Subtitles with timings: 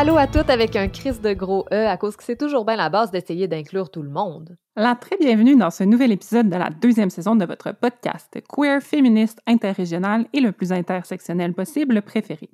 [0.00, 2.76] Allô à toutes avec un crise de gros E à cause que c'est toujours bien
[2.76, 4.56] la base d'essayer d'inclure tout le monde.
[4.76, 8.80] La très bienvenue dans ce nouvel épisode de la deuxième saison de votre podcast queer,
[8.80, 12.48] féministe, interrégional et le plus intersectionnel possible préféré.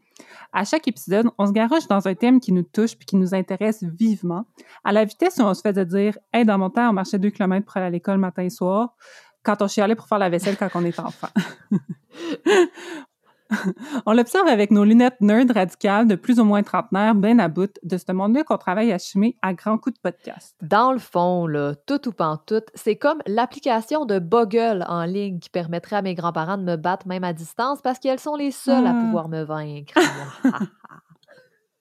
[0.54, 3.34] À chaque épisode, on se garoche dans un thème qui nous touche puis qui nous
[3.34, 4.46] intéresse vivement,
[4.82, 7.18] à la vitesse où on se fait de dire «Hey, dans mon temps, on marchait
[7.18, 8.96] deux kilomètres pour aller à l'école matin et soir»,
[9.42, 11.28] quand on chialait pour faire la vaisselle quand on est enfant.
[14.06, 17.70] On l'observe avec nos lunettes nerd radicales de plus ou moins trentenaire, bien à bout
[17.82, 20.56] de ce monde-là qu'on travaille à chimer à grands coups de podcast.
[20.62, 25.38] Dans le fond, là, tout ou pas tout, c'est comme l'application de Boggle en ligne
[25.38, 28.50] qui permettrait à mes grands-parents de me battre même à distance parce qu'elles sont les
[28.50, 29.00] seules à Ah.
[29.04, 29.94] pouvoir me vaincre.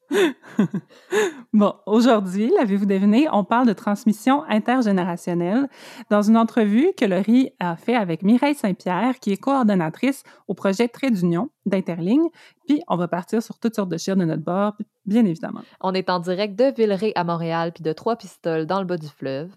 [1.53, 5.67] bon, aujourd'hui, l'avez-vous deviné, on parle de transmission intergénérationnelle
[6.09, 10.87] dans une entrevue que Laurie a fait avec Mireille Saint-Pierre, qui est coordonnatrice au projet
[10.87, 12.27] Trait d'Union d'Interligne.
[12.67, 15.61] Puis, on va partir sur toutes sortes de chires de notre bord, bien évidemment.
[15.81, 19.07] On est en direct de Villeray à Montréal puis de Trois-Pistoles dans le bas du
[19.07, 19.51] fleuve.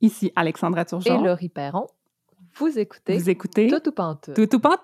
[0.00, 1.22] Ici, Alexandra Et Turgeon.
[1.22, 1.86] Laurie Perron,
[2.54, 4.32] vous écoutez Vous écoutez Tout ou pas tout.
[4.32, 4.76] Tout ou pas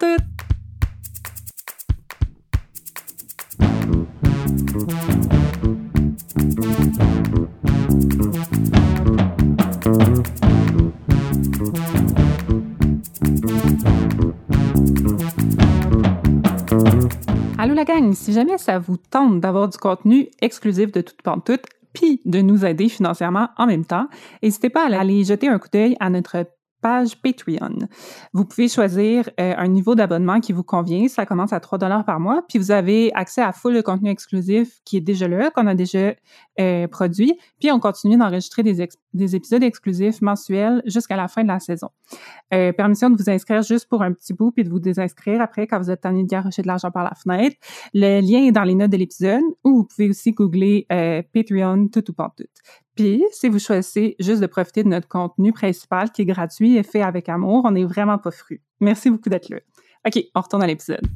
[17.56, 21.64] Allô la gang, si jamais ça vous tente d'avoir du contenu exclusif de toute pantoute,
[21.94, 24.08] puis de nous aider financièrement en même temps,
[24.42, 26.44] n'hésitez pas à aller jeter un coup d'œil à notre
[26.84, 27.78] page Patreon.
[28.34, 31.08] Vous pouvez choisir euh, un niveau d'abonnement qui vous convient.
[31.08, 32.42] Ça commence à 3 dollars par mois.
[32.46, 35.74] Puis vous avez accès à full de contenu exclusif qui est déjà là, qu'on a
[35.74, 36.12] déjà
[36.60, 37.38] euh, produit.
[37.58, 38.82] Puis on continue d'enregistrer des,
[39.34, 41.88] épisodes exclusifs mensuels jusqu'à la fin de la saison.
[42.52, 45.66] Euh, permission de vous inscrire juste pour un petit bout puis de vous désinscrire après
[45.66, 47.56] quand vous êtes tanné de garocher de l'argent par la fenêtre.
[47.94, 50.86] Le lien est dans les notes de l'épisode ou vous pouvez aussi googler
[51.32, 52.44] Patreon tout ou pas tout.
[52.94, 56.82] Puis, si vous choisissez juste de profiter de notre contenu principal qui est gratuit et
[56.82, 58.62] fait avec amour, on n'est vraiment pas fru.
[58.80, 59.58] Merci beaucoup d'être là.
[60.06, 61.06] OK, on retourne à l'épisode.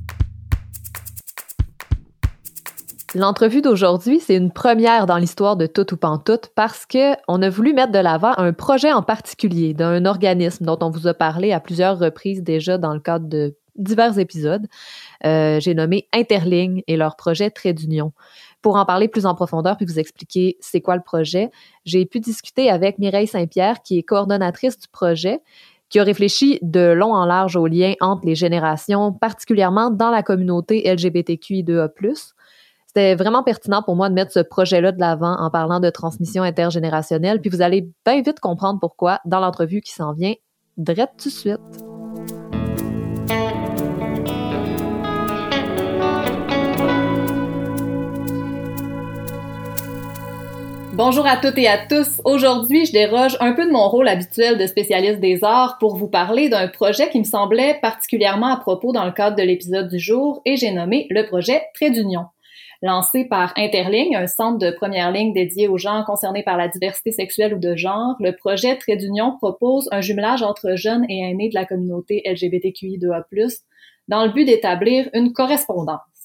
[3.14, 7.48] L'entrevue d'aujourd'hui, c'est une première dans l'histoire de Tout ou Pantoute parce que on a
[7.48, 11.52] voulu mettre de l'avant un projet en particulier d'un organisme dont on vous a parlé
[11.52, 14.66] à plusieurs reprises déjà dans le cadre de divers épisodes.
[15.24, 18.12] Euh, J'ai nommé Interligne et leur projet Trait d'Union.
[18.60, 21.50] Pour en parler plus en profondeur puis vous expliquer c'est quoi le projet,
[21.84, 25.40] j'ai pu discuter avec Mireille Saint-Pierre, qui est coordonnatrice du projet,
[25.88, 30.22] qui a réfléchi de long en large aux liens entre les générations, particulièrement dans la
[30.22, 32.32] communauté LGBTQI2A+.
[32.86, 36.42] C'était vraiment pertinent pour moi de mettre ce projet-là de l'avant en parlant de transmission
[36.42, 40.34] intergénérationnelle, puis vous allez bien vite comprendre pourquoi dans l'entrevue qui s'en vient,
[40.76, 41.87] drette tout de suite.
[50.98, 52.20] Bonjour à toutes et à tous.
[52.24, 56.08] Aujourd'hui, je déroge un peu de mon rôle habituel de spécialiste des arts pour vous
[56.08, 60.00] parler d'un projet qui me semblait particulièrement à propos dans le cadre de l'épisode du
[60.00, 62.24] jour et j'ai nommé le projet Trait d'Union.
[62.82, 67.12] Lancé par Interligne, un centre de première ligne dédié aux gens concernés par la diversité
[67.12, 71.48] sexuelle ou de genre, le projet Trait d'Union propose un jumelage entre jeunes et aînés
[71.48, 73.62] de la communauté LGBTQI2A+,
[74.08, 76.17] dans le but d'établir une correspondance.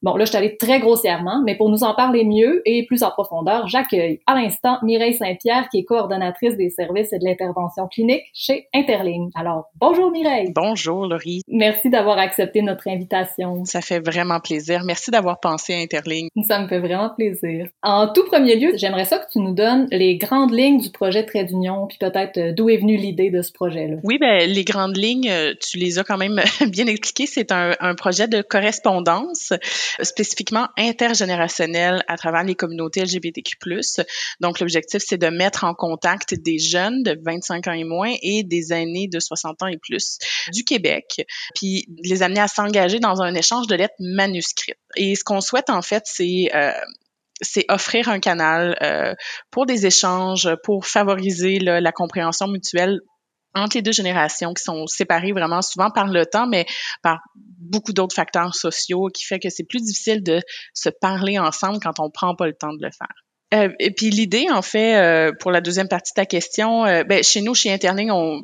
[0.00, 3.02] Bon, là, je suis allée très grossièrement, mais pour nous en parler mieux et plus
[3.02, 7.88] en profondeur, j'accueille à l'instant Mireille Saint-Pierre, qui est coordonnatrice des services et de l'intervention
[7.88, 9.30] clinique chez Interligne.
[9.34, 10.52] Alors, bonjour Mireille.
[10.54, 13.64] Bonjour Laurie, Merci d'avoir accepté notre invitation.
[13.64, 14.82] ça fait vraiment plaisir.
[14.84, 16.28] Merci d'avoir pensé à Interligne.
[16.46, 17.66] Ça me fait vraiment plaisir.
[17.82, 21.26] En tout premier lieu, j'aimerais ça que tu nous donnes les grandes lignes du projet
[21.26, 23.96] Trait d'Union, puis peut-être euh, d'où est venue l'idée de ce projet-là.
[24.04, 27.26] Oui, ben les grandes lignes, euh, tu les as quand même bien expliquées.
[27.26, 29.52] C'est un, un projet de correspondance
[30.02, 33.56] spécifiquement intergénérationnel à travers les communautés LGBTQ+.
[34.40, 38.42] Donc l'objectif, c'est de mettre en contact des jeunes de 25 ans et moins et
[38.44, 40.18] des aînés de 60 ans et plus
[40.52, 44.78] du Québec, puis les amener à s'engager dans un échange de lettres manuscrites.
[44.96, 46.72] Et ce qu'on souhaite en fait, c'est euh,
[47.40, 49.14] c'est offrir un canal euh,
[49.50, 53.00] pour des échanges, pour favoriser là, la compréhension mutuelle
[53.54, 56.66] entre les deux générations qui sont séparées vraiment souvent par le temps, mais
[57.02, 57.20] par
[57.70, 60.40] beaucoup d'autres facteurs sociaux qui fait que c'est plus difficile de
[60.74, 63.14] se parler ensemble quand on prend pas le temps de le faire.
[63.54, 67.02] Euh, et puis l'idée, en fait, euh, pour la deuxième partie de ta question, euh,
[67.04, 68.42] ben, chez nous, chez Interling, on,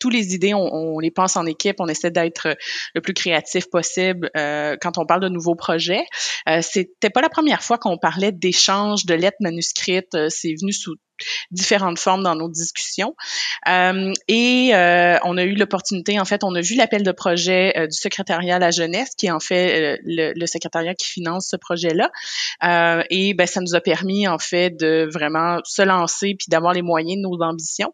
[0.00, 2.56] tous les idées, on, on les pense en équipe, on essaie d'être
[2.94, 6.04] le plus créatif possible euh, quand on parle de nouveaux projets.
[6.48, 10.14] Euh, C'était pas la première fois qu'on parlait d'échange de lettres manuscrites.
[10.16, 10.96] Euh, C'est venu sous
[11.50, 13.14] différentes formes dans nos discussions.
[13.68, 17.72] Euh, et euh, on a eu l'opportunité, en fait, on a vu l'appel de projet
[17.86, 21.56] du secrétariat à la jeunesse, qui est en fait le, le, secrétariat qui finance ce
[21.56, 22.10] projet-là.
[23.10, 26.82] et ben, ça nous a permis, en fait, de vraiment se lancer puis d'avoir les
[26.82, 27.92] moyens de nos ambitions.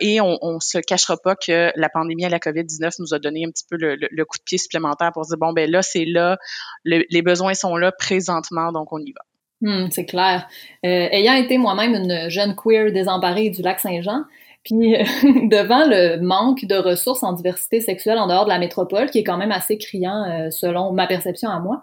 [0.00, 3.44] et on, on se cachera pas que la pandémie à la COVID-19 nous a donné
[3.46, 6.04] un petit peu le, le, coup de pied supplémentaire pour dire, bon, ben là, c'est
[6.04, 6.38] là,
[6.84, 9.27] les besoins sont là présentement, donc on y va.
[9.60, 10.48] Hmm, c'est clair.
[10.86, 14.22] Euh, ayant été moi-même une jeune queer désemparée du lac Saint-Jean,
[14.64, 14.92] puis
[15.48, 19.24] devant le manque de ressources en diversité sexuelle en dehors de la métropole, qui est
[19.24, 21.82] quand même assez criant euh, selon ma perception à moi,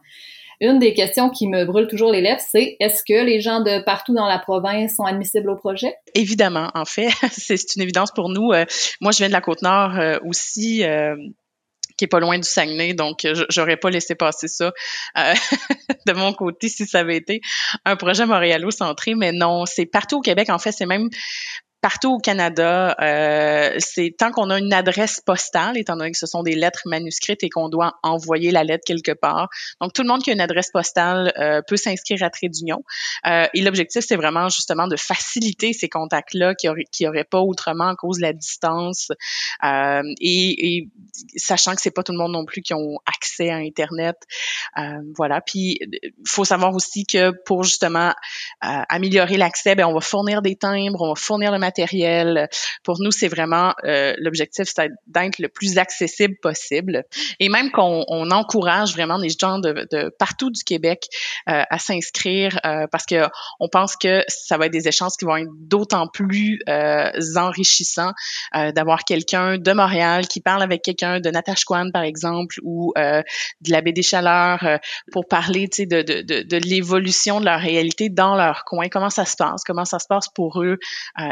[0.61, 3.83] une des questions qui me brûle toujours les lèvres, c'est est-ce que les gens de
[3.83, 5.93] partout dans la province sont admissibles au projet?
[6.13, 8.53] Évidemment, en fait, c'est une évidence pour nous.
[8.53, 8.63] Euh,
[9.01, 10.85] moi, je viens de la Côte-Nord aussi
[11.97, 14.73] qui est pas loin du Saguenay, donc euh, j'aurais pas laissé passer ça
[15.17, 15.33] euh,
[16.07, 17.41] de mon côté si ça avait été
[17.85, 20.49] un projet montréalo-centré, mais non, c'est partout au Québec.
[20.49, 21.09] En fait, c'est même
[21.85, 26.25] partout au Canada, euh, c'est tant qu'on a une adresse postale, étant donné que ce
[26.25, 29.49] sont des lettres manuscrites et qu'on doit envoyer la lettre quelque part.
[29.79, 32.83] Donc, tout le monde qui a une adresse postale euh, peut s'inscrire à Trait d'Union.
[33.27, 37.89] Euh, et l'objectif, c'est vraiment justement de faciliter ces contacts-là qui n'auraient qui pas autrement
[37.89, 39.09] à cause de la distance.
[39.63, 40.89] Euh, et, et,
[41.35, 44.15] sachant que c'est pas tout le monde non plus qui ont accès à Internet.
[44.79, 45.39] Euh, voilà.
[45.39, 48.15] Puis, il faut savoir aussi que pour justement
[48.59, 51.74] améliorer l'accès, ben, on va fournir des timbres, on va fournir le matériel
[52.83, 54.67] Pour nous, c'est vraiment euh, l'objectif,
[55.07, 57.03] d'être le plus accessible possible.
[57.39, 61.07] Et même qu'on on encourage vraiment les gens de, partout du Québec
[61.49, 63.25] euh, à s'inscrire euh, parce que
[63.59, 66.59] on pense que ça va être des échanges qui vont être d'autant plus
[67.35, 68.11] enrichissants
[68.53, 73.81] d'avoir quelqu'un de Montréal qui parle avec quelqu'un de Natashquan, par exemple, ou de la
[73.81, 74.79] baie des Chaleurs
[75.11, 79.35] pour parler de, de, de, l'évolution de leur réalité dans leur coin, comment ça se
[79.35, 80.77] passe, comment ça se passe pour eux?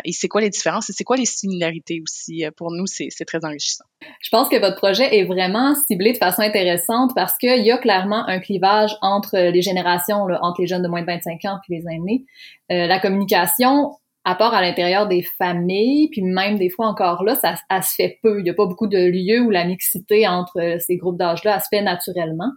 [0.03, 2.45] et c'est quoi les différences et c'est quoi les similarités aussi.
[2.45, 3.83] Euh, pour nous, c'est très enrichissant.
[4.21, 7.77] Je pense que votre projet est vraiment ciblé de façon intéressante parce qu'il y a
[7.77, 11.75] clairement un clivage entre les générations, entre les jeunes de moins de 25 ans et
[11.75, 12.25] les aînés.
[12.71, 13.91] Euh, la communication,
[14.25, 18.19] à part à l'intérieur des familles, puis même des fois encore là, ça, se fait
[18.23, 18.39] peu.
[18.39, 21.59] Il n'y a pas beaucoup de lieux où la mixité entre euh, ces groupes d'âge-là
[21.59, 22.49] se fait naturellement.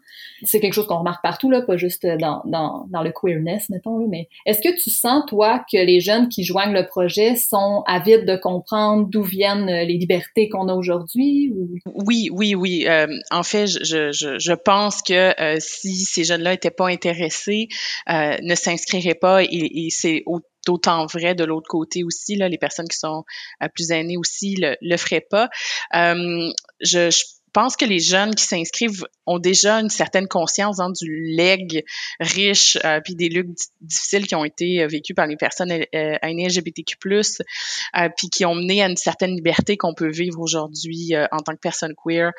[0.45, 3.99] C'est quelque chose qu'on remarque partout, là, pas juste dans, dans, dans le queerness, mettons.
[3.99, 7.83] Là, mais est-ce que tu sens, toi, que les jeunes qui joignent le projet sont
[7.87, 11.53] avides de comprendre d'où viennent euh, les libertés qu'on a aujourd'hui?
[11.53, 11.79] Ou...
[12.07, 12.85] Oui, oui, oui.
[12.87, 17.69] Euh, en fait, je, je, je pense que si ces jeunes-là n'étaient pas intéressés,
[18.09, 22.37] ne s'inscriraient pas et, et c'est au d'autant vrai de l'autre côté aussi.
[22.37, 23.25] Là, les personnes qui sont
[23.63, 25.49] euh, plus aînées aussi le, le feraient pas.
[25.95, 27.25] Euh, je, je
[27.57, 31.87] pense que les jeunes qui s'inscrivent ont déjà une certaine conscience hein, du leg
[32.21, 35.85] riche euh, puis des luttes difficiles qui ont été euh, vécus par les personnes euh,
[36.21, 41.15] aînées LGBTQ+, euh, puis qui ont mené à une certaine liberté qu'on peut vivre aujourd'hui
[41.33, 42.33] en tant que personne queer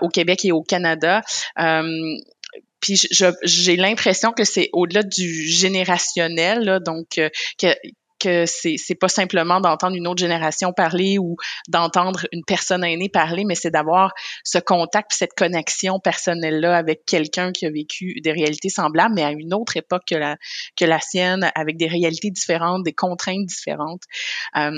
[0.00, 1.22] au Québec et au Canada
[2.80, 3.00] puis
[3.42, 7.28] j'ai l'impression que c'est au-delà du générationnel, là, donc euh,
[7.58, 7.68] que
[8.18, 11.36] que c'est pas simplement d'entendre une autre génération parler ou
[11.68, 14.12] d'entendre une personne aînée parler, mais c'est d'avoir
[14.44, 19.22] ce contact, cette connexion personnelle là avec quelqu'un qui a vécu des réalités semblables, mais
[19.22, 20.36] à une autre époque que la
[20.76, 24.02] que la sienne, avec des réalités différentes, des contraintes différentes.
[24.56, 24.72] Euh,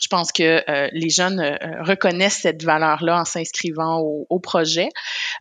[0.00, 4.88] je pense que euh, les jeunes euh, reconnaissent cette valeur-là en s'inscrivant au, au, projet.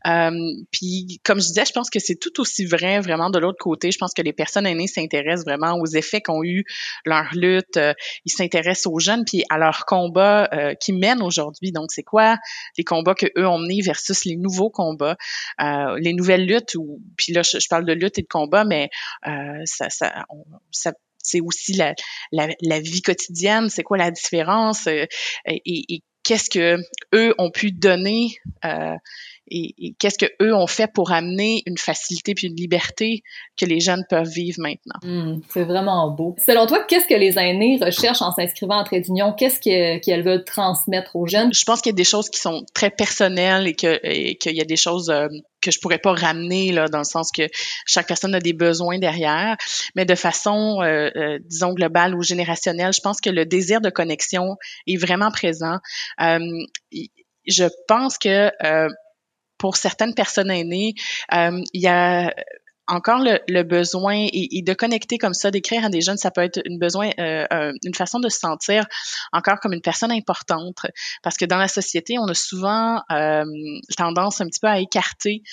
[0.05, 0.31] Euh,
[0.71, 3.91] puis, comme je disais, je pense que c'est tout aussi vrai vraiment de l'autre côté.
[3.91, 6.65] Je pense que les personnes aînées s'intéressent vraiment aux effets qu'ont eu
[7.05, 7.77] leur lutte.
[7.77, 7.93] Euh,
[8.25, 10.49] ils s'intéressent aux jeunes puis à leurs combats
[10.79, 11.71] qui mènent aujourd'hui.
[11.71, 12.37] Donc, c'est quoi
[12.77, 15.15] les combats que eux ont menés versus les nouveaux combats,
[15.59, 16.75] les nouvelles luttes.
[17.17, 18.89] Puis là, je, parle de lutte et de combat, mais
[19.65, 21.93] ça, ça, on, ça c'est aussi la,
[22.31, 25.05] la, vie quotidienne, c'est quoi la différence euh,
[25.45, 26.77] et, qu'est-ce que
[27.15, 28.35] eux ont pu donner
[28.65, 28.95] euh,
[29.49, 33.23] et, qu'est-ce que eux ont fait pour amener une facilité puis une liberté
[33.57, 34.99] que les jeunes peuvent vivre maintenant?
[35.03, 36.35] Hmm, c'est vraiment beau.
[36.45, 39.33] Selon toi, qu'est-ce que les aînés recherchent en s'inscrivant en trait d'union?
[39.33, 41.53] Qu'est-ce qu'elles veulent transmettre aux jeunes?
[41.53, 44.65] Je pense qu'il y a des choses qui sont très personnelles et qu'il y a
[44.65, 45.27] des choses euh,
[45.61, 47.43] que je pourrais pas ramener là dans le sens que
[47.85, 49.57] chaque personne a des besoins derrière
[49.95, 53.89] mais de façon euh, euh, disons globale ou générationnelle je pense que le désir de
[53.89, 54.55] connexion
[54.87, 55.77] est vraiment présent
[56.19, 58.51] je pense que
[59.59, 60.95] pour certaines personnes aînées,
[61.33, 62.33] euh, il y a
[62.87, 66.59] encore le, besoin et, de connecter comme ça, d'écrire à des jeunes, ça peut être
[66.65, 68.87] une besoin, euh, une façon de se sentir
[69.31, 70.87] encore comme une personne importante,
[71.21, 73.43] parce que dans la société, on a souvent euh,
[73.95, 75.43] tendance un petit peu à écarter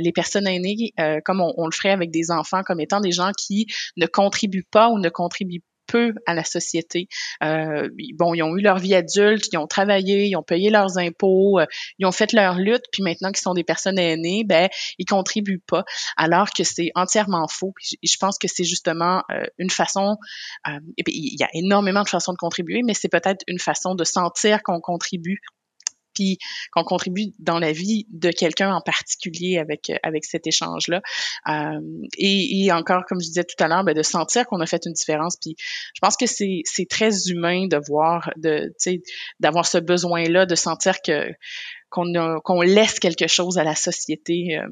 [0.00, 0.94] les personnes aînées,
[1.26, 3.66] comme on, on, le ferait avec des enfants, comme étant des gens qui
[3.98, 7.08] ne contribuent pas ou ne contribuent peu à la société.
[7.42, 10.98] Euh, bon, ils ont eu leur vie adulte, ils ont travaillé, ils ont payé leurs
[10.98, 11.66] impôts, euh,
[11.98, 14.68] ils ont fait leur lutte, puis maintenant qu'ils sont des personnes aînées, ben
[14.98, 15.84] ils contribuent pas,
[16.16, 17.72] alors que c'est entièrement faux.
[17.80, 20.16] je pense que c'est justement euh, une façon.
[20.96, 23.94] et puis, il y a énormément de façons de contribuer, mais c'est peut-être une façon
[23.94, 25.40] de sentir qu'on contribue
[26.72, 31.00] qu'on contribue dans la vie de quelqu'un en particulier avec avec cet échange là
[31.48, 31.80] euh,
[32.16, 34.92] et, encore comme je disais tout à l'heure ben, de sentir qu'on a fait une
[34.92, 38.72] différence puis je pense que c'est c'est très humain de voir de
[39.40, 41.30] d'avoir ce besoin là de sentir que
[41.90, 44.68] qu'on qu'on laisse quelque chose à la société euh,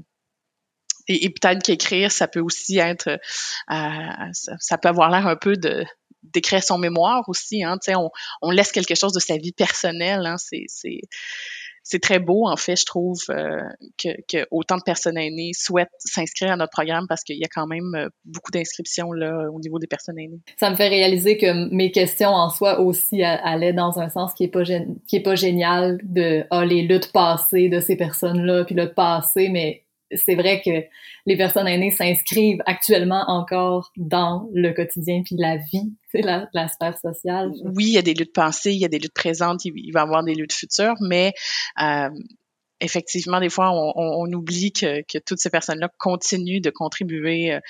[1.09, 5.85] et, peut-être qu'écrire, ça peut aussi être, euh, ça, peut avoir l'air un peu de
[6.35, 7.63] d'écrire son mémoire aussi.
[7.63, 8.11] Hein, on,
[8.43, 10.27] on laisse quelque chose de sa vie personnelle.
[10.27, 10.67] Hein, c'est
[11.89, 13.63] c'est très beau, en fait, je trouve, euh,
[13.97, 17.49] que, que, autant de personnes aînées souhaitent s'inscrire à notre programme parce qu'il y a
[17.49, 20.41] quand même euh, beaucoup d'inscriptions là au niveau des personnes aînées.
[20.59, 24.43] Ça me fait réaliser que mes questions en soi aussi allaient dans un sens qui
[24.43, 28.75] est pas qui est pas génial de ah, les luttes passées de ces personnes-là, puis
[28.75, 29.85] le passé, mais
[30.15, 30.85] c'est vrai que
[31.27, 36.97] les personnes aînées s'inscrivent actuellement encore dans le quotidien puis la vie, la, la sphère
[36.99, 37.53] sociale.
[37.65, 40.01] Oui, il y a des luttes passées, il y a des luttes présentes, il, va
[40.01, 41.33] y avoir des luttes futures, mais
[41.81, 42.09] euh,
[42.81, 47.61] effectivement, des fois, on, oublie que, toutes ces personnes-là continuent de contribuer euh,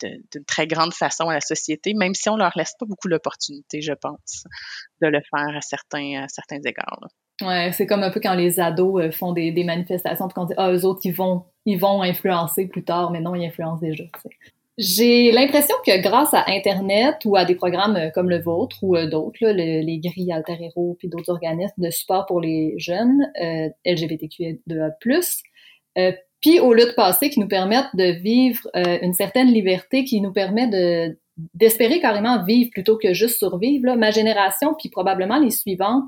[0.00, 3.82] d'une très grande façon à la société, même si on leur laisse pas beaucoup l'opportunité,
[3.82, 4.44] je pense,
[5.00, 7.08] de le faire à certains, certains égards.
[7.42, 10.54] Ouais, c'est comme un peu quand les ados euh, font des, manifestations puis qu'on dit
[10.56, 14.04] ah eux autres ils vont ils vont influencer plus tard, mais non ils influencent déjà.
[14.78, 18.96] J'ai l'impression que grâce à Internet ou à des programmes euh, comme le vôtre ou
[18.96, 23.68] euh, d'autres, les grilles Alter Hero puis d'autres organismes de support pour les jeunes euh,
[23.84, 25.42] LGBTQ2A+,
[25.98, 30.32] euh, puis aux luttes passées qui nous permettent de vivre une certaine liberté, qui nous
[30.32, 31.16] permet de
[31.54, 33.94] d'espérer carrément vivre plutôt que juste survivre.
[33.94, 36.04] Ma génération, puis probablement les suivantes,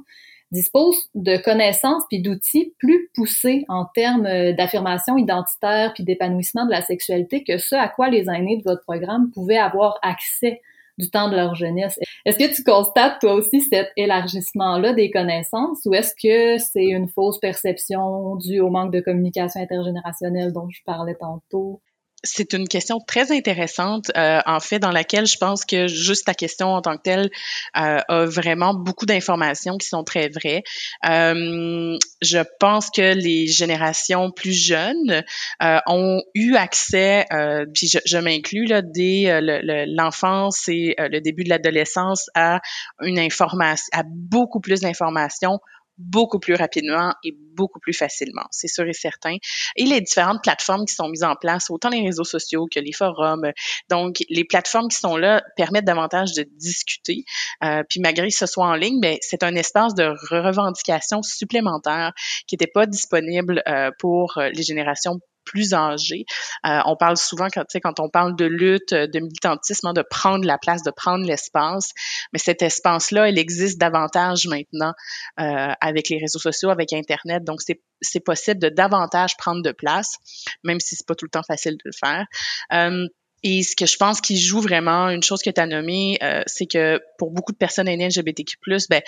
[0.51, 6.71] dispose de connaissances puis d'outils plus poussés en termes euh, d'affirmation identitaire puis d'épanouissement de
[6.71, 10.61] la sexualité que ce à quoi les aînés de votre programme pouvaient avoir accès
[10.99, 11.99] du temps de leur jeunesse.
[12.25, 17.09] Est-ce que tu constates toi aussi cet élargissement-là des connaissances ou est-ce que c'est une
[17.09, 21.81] fausse perception due au manque de communication intergénérationnelle dont je parlais tantôt?
[22.25, 26.35] C'est une question très intéressante, euh, en fait, dans laquelle je pense que juste ta
[26.35, 27.31] question en tant que telle
[27.77, 30.63] euh, a vraiment beaucoup d'informations qui sont très vraies.
[31.07, 35.23] Euh, je pense que les générations plus jeunes
[35.63, 39.41] euh, ont eu accès, euh, puis je, je m'inclus là, dès
[39.87, 42.61] l'enfance et le début de l'adolescence à
[43.03, 45.59] une information, à beaucoup plus d'informations
[45.99, 49.37] beaucoup plus rapidement et beaucoup plus facilement, c'est sûr et certain.
[49.77, 52.93] Et les différentes plateformes qui sont mises en place, autant les réseaux sociaux que les
[52.93, 53.53] forums,
[53.89, 57.25] donc les plateformes qui sont là permettent davantage de discuter.
[57.63, 61.23] Euh, puis malgré que ce soit en ligne, mais ben, c'est un espace de revendication
[61.23, 62.13] supplémentaire
[62.47, 66.25] qui n'était pas disponible euh, pour les générations plus âgés.
[66.67, 70.45] Euh, on parle souvent, quand, quand on parle de lutte, de militantisme, hein, de prendre
[70.45, 71.91] la place, de prendre l'espace,
[72.33, 74.93] mais cet espace-là, il existe davantage maintenant
[75.41, 77.45] euh, avec les réseaux sociaux, avec Internet.
[77.45, 77.61] Donc,
[78.01, 80.17] c'est possible de davantage prendre de place,
[80.63, 82.27] même si c'est pas tout le temps facile de le faire.
[82.73, 83.07] Euh,
[83.45, 86.43] et ce que je pense qui joue vraiment, une chose que tu as nommée, euh,
[86.47, 88.57] c'est que pour beaucoup de personnes LGBTQ+,
[88.89, 89.03] ben,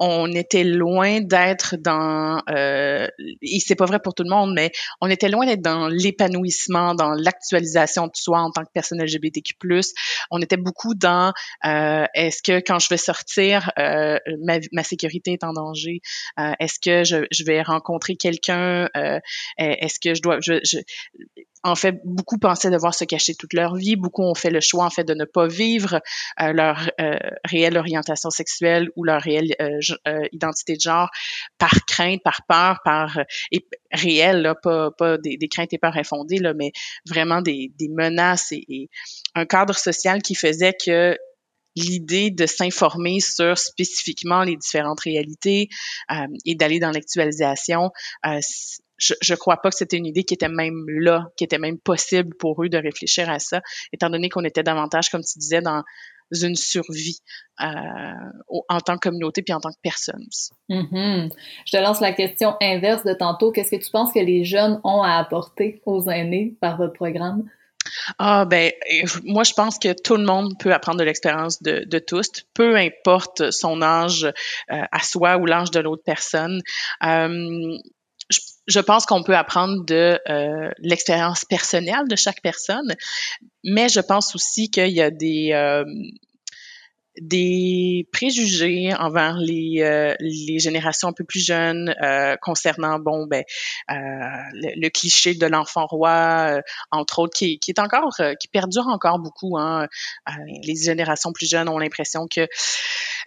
[0.00, 3.06] on était loin d'être dans euh,
[3.42, 6.94] et c'est pas vrai pour tout le monde, mais on était loin d'être dans l'épanouissement,
[6.94, 9.54] dans l'actualisation de soi en tant que personne LGBTQ+.
[10.30, 11.32] On était beaucoup dans
[11.66, 14.18] euh, est-ce que quand je vais sortir, euh,
[14.72, 16.00] ma, sécurité est en danger?
[16.38, 18.88] Euh, est-ce que je, vais rencontrer quelqu'un?
[18.96, 19.20] Euh,
[19.58, 20.38] est-ce que je dois
[21.62, 23.96] en fait, beaucoup pensaient devoir se cacher toute leur vie.
[23.96, 26.00] Beaucoup ont fait le choix, en fait, de ne pas vivre
[26.40, 31.10] euh, leur euh, réelle orientation sexuelle ou leur réelle euh, euh identité de genre
[31.58, 33.18] par crainte, par peur, par
[33.52, 36.72] et réel, là, pas, pas des, des, craintes et peurs infondées, là, mais
[37.06, 38.90] vraiment des, des menaces et, et,
[39.34, 41.16] un cadre social qui faisait que
[41.76, 45.68] l'idée de s'informer sur spécifiquement les différentes réalités
[46.44, 47.92] et d'aller dans l'actualisation
[49.00, 51.78] je, je crois pas que c'était une idée qui était même là, qui était même
[51.78, 55.62] possible pour eux de réfléchir à ça, étant donné qu'on était davantage, comme tu disais,
[55.62, 55.82] dans
[56.30, 57.18] une survie
[57.60, 57.66] euh,
[58.68, 60.24] en tant que communauté puis en tant que personne.
[60.68, 61.32] Mm-hmm.
[61.66, 63.50] Je te lance la question inverse de tantôt.
[63.50, 67.48] Qu'est-ce que tu penses que les jeunes ont à apporter aux aînés par votre programme?
[68.18, 68.70] Ah ben,
[69.24, 72.76] moi je pense que tout le monde peut apprendre de l'expérience de, de, tous, peu
[72.76, 76.60] importe son âge euh, à soi ou l'âge de l'autre personne.
[77.02, 77.78] Euh,
[78.66, 82.94] je pense qu'on peut apprendre de euh, l'expérience personnelle de chaque personne,
[83.64, 85.84] mais je pense aussi qu'il y a des euh,
[87.20, 93.44] des préjugés envers les, euh, les générations un peu plus jeunes euh, concernant bon ben
[93.90, 93.94] euh,
[94.54, 96.60] le, cliché de l'enfant roi
[96.90, 99.86] entre autres qui, qui, est encore qui perdure encore beaucoup hein.
[100.64, 102.48] les générations plus jeunes ont l'impression que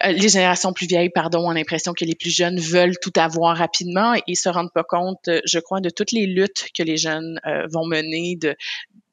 [0.04, 4.14] les générations plus vieilles pardon ont l'impression que les plus jeunes veulent tout avoir rapidement
[4.26, 7.86] et se rendent pas compte je crois de toutes les luttes que les jeunes vont
[7.86, 8.56] mener de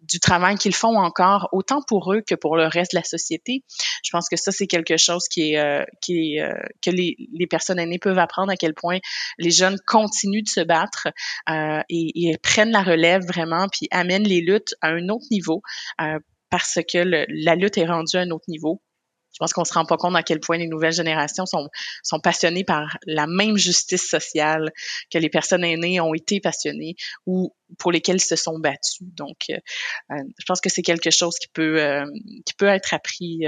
[0.01, 3.63] du travail qu'ils font encore, autant pour eux que pour le reste de la société.
[4.03, 6.53] Je pense que ça, c'est quelque chose qui est, euh, qui est, euh,
[6.83, 8.99] que les, les, personnes aînées peuvent apprendre à quel point
[9.37, 11.07] les jeunes continuent de se battre
[11.49, 15.61] euh, et, et, prennent la relève vraiment, puis amènent les luttes à un autre niveau
[16.01, 18.81] euh, parce que le, la lutte est rendue à un autre niveau.
[19.33, 21.69] Je pense qu'on se rend pas compte à quel point les nouvelles générations sont,
[22.03, 24.71] sont passionnées par la même justice sociale
[25.11, 26.95] que les personnes aînées ont été passionnées
[27.25, 29.05] ou pour lesquelles se sont battues.
[29.15, 29.57] Donc, euh,
[30.11, 32.05] euh, je pense que c'est quelque chose qui peut euh,
[32.45, 33.43] qui peut être appris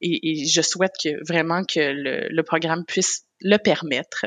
[0.00, 4.26] et, et, je souhaite que vraiment que le, le programme puisse le permettre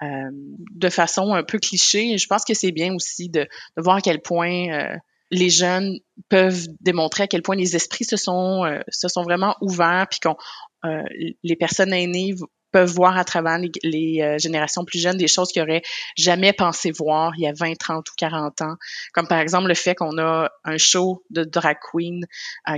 [0.00, 2.16] de façon un peu cliché.
[2.16, 4.96] Je pense que c'est bien aussi de, de voir à quel point
[5.30, 9.56] les jeunes peuvent démontrer à quel point les esprits se sont euh, se sont vraiment
[9.60, 10.36] ouverts puis qu'on
[10.84, 11.02] euh,
[11.42, 12.34] les personnes aînées
[12.72, 15.82] peuvent voir à travers les, euh, générations plus jeunes des choses qu'ils n'auraient
[16.16, 18.74] jamais pensé voir il y a 20, 30 ou 40 ans.
[19.14, 22.26] Comme par exemple le fait qu'on a un show de drag queen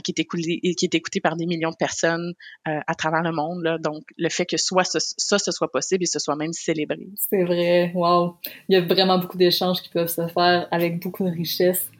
[0.04, 3.64] qui, est écouté, qui est écouté par des millions de personnes à travers le monde.
[3.64, 3.78] Là.
[3.78, 7.08] Donc, le fait que soit ça, ça, ce soit possible et ce soit même célébré.
[7.16, 7.90] C'est vrai.
[7.94, 8.36] Wow.
[8.68, 11.90] Il y a vraiment beaucoup d'échanges qui peuvent se faire avec beaucoup de richesse.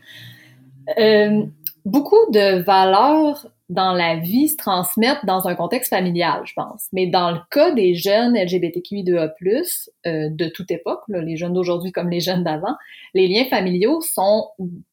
[0.96, 1.42] Euh,
[1.84, 6.86] beaucoup de valeurs dans la vie se transmettent dans un contexte familial, je pense.
[6.92, 12.08] Mais dans le cas des jeunes LGBTQI2A+, euh, de toute époque, les jeunes d'aujourd'hui comme
[12.08, 12.74] les jeunes d'avant,
[13.12, 14.48] les liens familiaux sont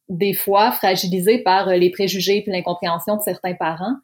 [0.10, 3.96] des fois fragilisés par les préjugés et l'incompréhension de certains parents.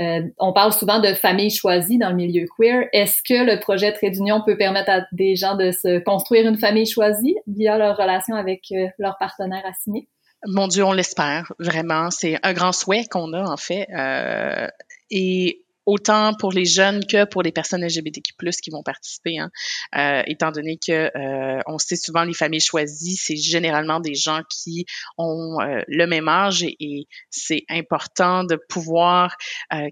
[0.00, 2.88] Euh, on parle souvent de famille choisie dans le milieu queer.
[2.92, 6.58] Est-ce que le projet Trait d'Union peut permettre à des gens de se construire une
[6.58, 10.08] famille choisie via leur relation avec euh, leur partenaire assigné?
[10.46, 12.10] Mon Dieu, on l'espère vraiment.
[12.10, 13.88] C'est un grand souhait qu'on a en fait.
[13.96, 14.68] Euh,
[15.10, 19.50] et autant pour les jeunes que pour les personnes LGBTQ+ qui vont participer, hein.
[19.96, 24.40] euh, étant donné que euh, on sait souvent les familles choisies, c'est généralement des gens
[24.50, 24.84] qui
[25.16, 29.36] ont euh, le même âge et, et c'est important de pouvoir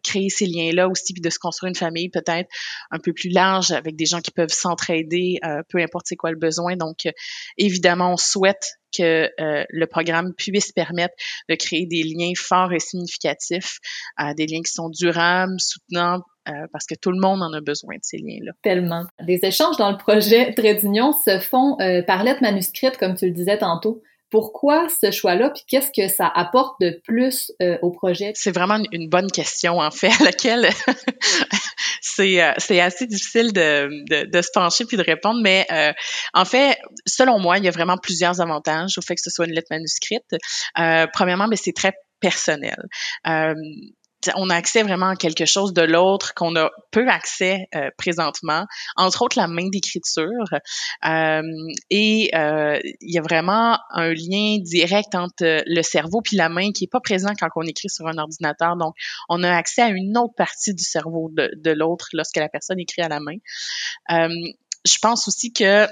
[0.02, 2.48] créer ces liens-là aussi puis de se construire une famille peut-être
[2.90, 5.38] un peu plus large avec des gens qui peuvent s'entraider,
[5.68, 6.76] peu importe c'est quoi le besoin.
[6.76, 7.08] Donc
[7.56, 11.14] évidemment, on souhaite que euh, le programme puisse permettre
[11.48, 13.78] de créer des liens forts et significatifs,
[14.20, 17.60] euh, des liens qui sont durables, soutenants, euh, parce que tout le monde en a
[17.60, 18.52] besoin de ces liens-là.
[18.62, 19.04] Tellement.
[19.22, 21.76] Des échanges dans le projet Trait d'Union se font
[22.06, 24.02] par lettres manuscrites, comme tu le disais tantôt.
[24.34, 28.32] Pourquoi ce choix-là, puis qu'est-ce que ça apporte de plus euh, au projet?
[28.34, 30.70] C'est vraiment une bonne question, en fait, à laquelle
[32.14, 35.92] c'est, euh, c'est assez difficile de, de, de, se pencher puis de répondre, mais euh,
[36.32, 39.46] en fait, selon moi, il y a vraiment plusieurs avantages au fait que ce soit
[39.46, 40.24] une lettre manuscrite.
[41.12, 42.76] premièrement, mais c'est très personnel
[44.36, 48.66] on a accès vraiment à quelque chose de l'autre qu'on a peu accès euh, présentement,
[48.96, 50.46] entre autres la main d'écriture.
[51.04, 51.42] Euh,
[51.90, 56.72] et euh, il y a vraiment un lien direct entre le cerveau puis la main
[56.72, 58.76] qui est pas présent quand on écrit sur un ordinateur.
[58.76, 58.94] Donc,
[59.28, 62.78] on a accès à une autre partie du cerveau de, de l'autre lorsque la personne
[62.78, 63.36] écrit à la main.
[64.08, 65.86] je pense aussi que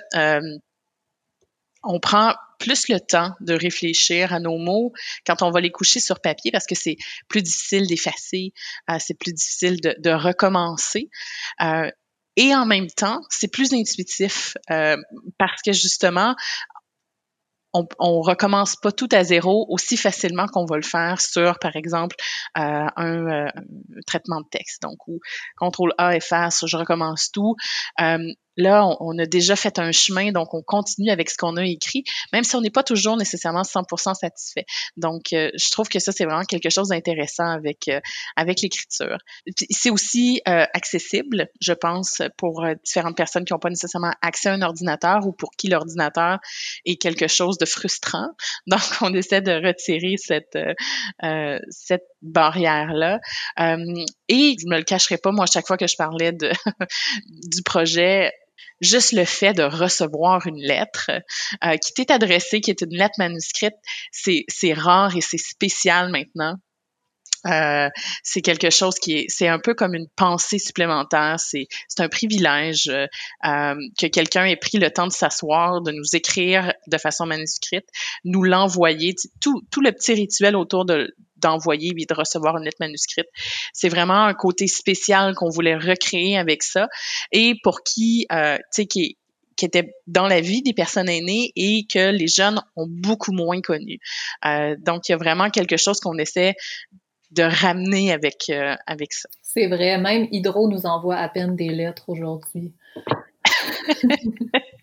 [1.82, 4.92] on prend plus le temps de réfléchir à nos mots
[5.26, 6.96] quand on va les coucher sur papier parce que c'est
[7.28, 8.52] plus difficile d'effacer,
[8.88, 11.08] euh, c'est plus difficile de, recommencer.
[11.60, 11.90] Euh,
[12.36, 14.96] et en même temps, c'est plus intuitif euh,
[15.38, 16.34] parce que justement,
[17.74, 21.74] on, on recommence pas tout à zéro aussi facilement qu'on va le faire sur, par
[21.74, 22.16] exemple,
[22.54, 23.48] un,
[24.06, 24.82] traitement de texte.
[24.82, 25.20] Donc, ou
[25.56, 27.56] contrôle A, efface, je recommence tout.
[28.56, 32.04] Là, on, a déjà fait un chemin, donc on continue avec ce qu'on a écrit,
[32.32, 34.66] même si on n'est pas toujours nécessairement 100% satisfait.
[34.96, 38.00] Donc, euh, je trouve que ça, c'est vraiment quelque chose d'intéressant avec, euh,
[38.36, 39.18] avec l'écriture.
[39.70, 44.52] C'est aussi euh, accessible, je pense, pour différentes personnes qui n'ont pas nécessairement accès à
[44.52, 46.38] un ordinateur ou pour qui l'ordinateur
[46.84, 48.28] est quelque chose de frustrant.
[48.66, 50.58] Donc, on essaie de retirer cette,
[51.70, 53.20] cette barrière-là.
[54.32, 56.32] Et je me le cacherai pas, moi, chaque fois que je parlais
[57.26, 58.32] du projet,
[58.80, 61.10] juste le fait de recevoir une lettre
[61.64, 63.74] euh, qui t'est adressée, qui est une lettre manuscrite,
[64.10, 66.56] c'est rare et c'est spécial maintenant.
[67.46, 67.88] Euh,
[68.22, 71.36] c'est quelque chose qui est, c'est un peu comme une pensée supplémentaire.
[71.38, 73.06] C'est, c'est un privilège euh,
[73.44, 77.86] euh, que quelqu'un ait pris le temps de s'asseoir, de nous écrire de façon manuscrite,
[78.24, 79.14] nous l'envoyer.
[79.40, 83.26] Tout, tout le petit rituel autour de d'envoyer et de recevoir une lettre manuscrite.
[83.72, 86.88] C'est vraiment un côté spécial qu'on voulait recréer avec ça
[87.32, 89.18] et pour qui, euh, tu sais, qui
[89.56, 93.60] qui était dans la vie des personnes aînées et que les jeunes ont beaucoup moins
[93.60, 93.98] connu.
[94.44, 96.54] Euh, donc, il y a vraiment quelque chose qu'on essaie
[97.32, 99.28] de ramener avec, euh, avec ça.
[99.42, 102.72] C'est vrai, même Hydro nous envoie à peine des lettres aujourd'hui.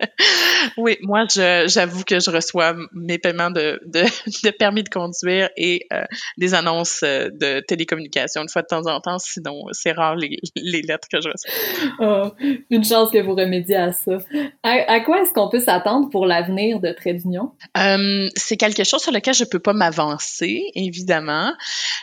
[0.76, 4.02] oui, moi, j'avoue que je reçois mes paiements de, de,
[4.44, 6.04] de permis de conduire et euh,
[6.36, 9.18] des annonces euh, de télécommunication une fois de temps en temps.
[9.18, 11.48] Sinon, c'est rare les, les, lettres que je reçois.
[12.00, 12.30] Oh,
[12.70, 14.18] une chance que vous remédiez à ça.
[14.62, 17.52] À, quoi est-ce qu'on peut s'attendre pour l'avenir de Trade d'Union?
[17.76, 21.52] Euh, c'est quelque chose sur lequel je peux pas m'avancer, évidemment.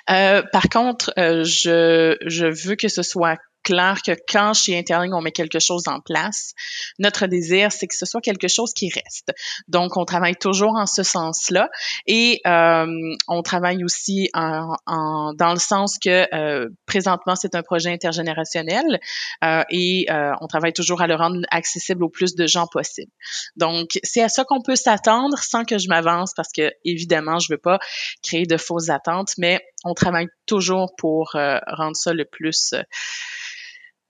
[0.10, 5.21] Euh, par contre, je, je veux que ce soit clair que quand chez Interling, on
[5.21, 6.54] met quelque chose en place,
[6.99, 9.34] notre désir, c'est que ce soit quelque chose qui reste.
[9.67, 11.69] Donc, on travaille toujours en ce sens-là
[12.06, 12.86] et euh,
[13.28, 18.99] on travaille aussi en, en, dans le sens que euh, présentement, c'est un projet intergénérationnel
[19.43, 23.12] euh, et euh, on travaille toujours à le rendre accessible au plus de gens possible.
[23.56, 27.51] Donc, c'est à ça qu'on peut s'attendre sans que je m'avance parce que, évidemment, je
[27.51, 27.80] veux pas
[28.21, 32.73] créer de fausses attentes, mais on travaille toujours pour euh, rendre ça le plus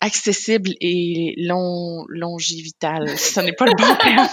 [0.05, 3.09] accessible et long, longivital.
[3.17, 4.27] Ce n'est pas le bon terme.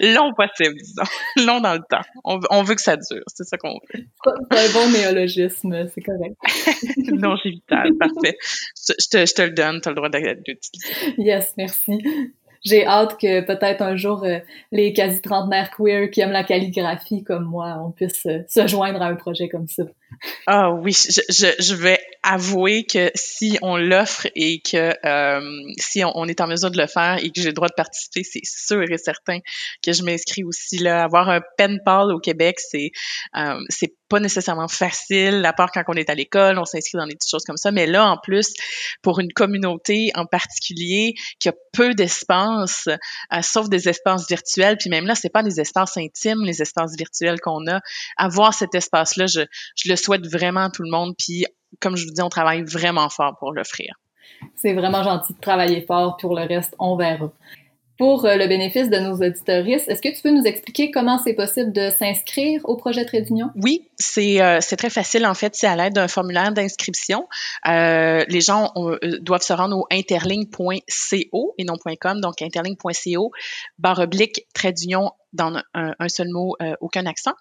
[0.00, 1.46] long possible, disons.
[1.46, 2.04] Long dans le temps.
[2.24, 3.22] On, veut que ça dure.
[3.28, 4.04] C'est ça qu'on veut.
[4.50, 5.88] C'est un bon néologisme.
[5.94, 6.34] C'est correct.
[7.08, 7.90] longivital.
[7.98, 8.36] Parfait.
[8.76, 9.80] Je, te, je te le donne.
[9.80, 11.14] Tu as le droit d'utiliser.
[11.18, 12.02] Yes, merci
[12.64, 14.38] j'ai hâte que peut-être un jour euh,
[14.72, 19.02] les quasi trentenaires queer qui aiment la calligraphie comme moi, on puisse euh, se joindre
[19.02, 19.82] à un projet comme ça.
[20.46, 26.02] Ah oui, je, je, je vais avouer que si on l'offre et que euh, si
[26.04, 28.44] on, est en mesure de le faire et que j'ai le droit de participer, c'est
[28.44, 29.38] sûr et certain
[29.84, 31.04] que je m'inscris aussi là.
[31.04, 32.90] Avoir un pen pal au Québec, c'est
[33.68, 37.16] c'est pas nécessairement facile, à part quand on est à l'école, on s'inscrit dans des
[37.16, 37.72] petites choses comme ça.
[37.72, 38.54] Mais là, en plus,
[39.02, 44.88] pour une communauté en particulier qui a peu d'espace, euh, sauf des espaces virtuels, puis
[44.88, 47.80] même là, c'est pas des espaces intimes, les espaces virtuels qu'on a.
[48.16, 49.40] Avoir cet espace-là, je,
[49.74, 51.14] je le souhaite vraiment à tout le monde.
[51.18, 51.44] Puis,
[51.80, 53.96] comme je vous dis, on travaille vraiment fort pour l'offrir.
[54.54, 56.18] C'est vraiment gentil de travailler fort.
[56.18, 57.32] Pour le reste, on verra.
[57.96, 61.34] Pour euh, le bénéfice de nos auditoristes, est-ce que tu peux nous expliquer comment c'est
[61.34, 63.50] possible de s'inscrire au projet Trait d'Union?
[63.54, 65.24] Oui, c'est euh, très facile.
[65.26, 67.28] En fait, c'est à l'aide d'un formulaire d'inscription.
[67.68, 73.30] Euh, les gens euh, doivent se rendre au interling.co et non .com, donc interling.co,
[73.78, 77.34] barre oblique, trait d'union dans un, un, seul mot, aucun accent.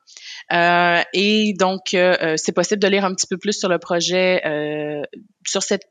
[0.51, 1.95] et donc,
[2.35, 4.41] c'est possible de lire un petit peu plus sur le projet
[5.45, 5.83] sur cette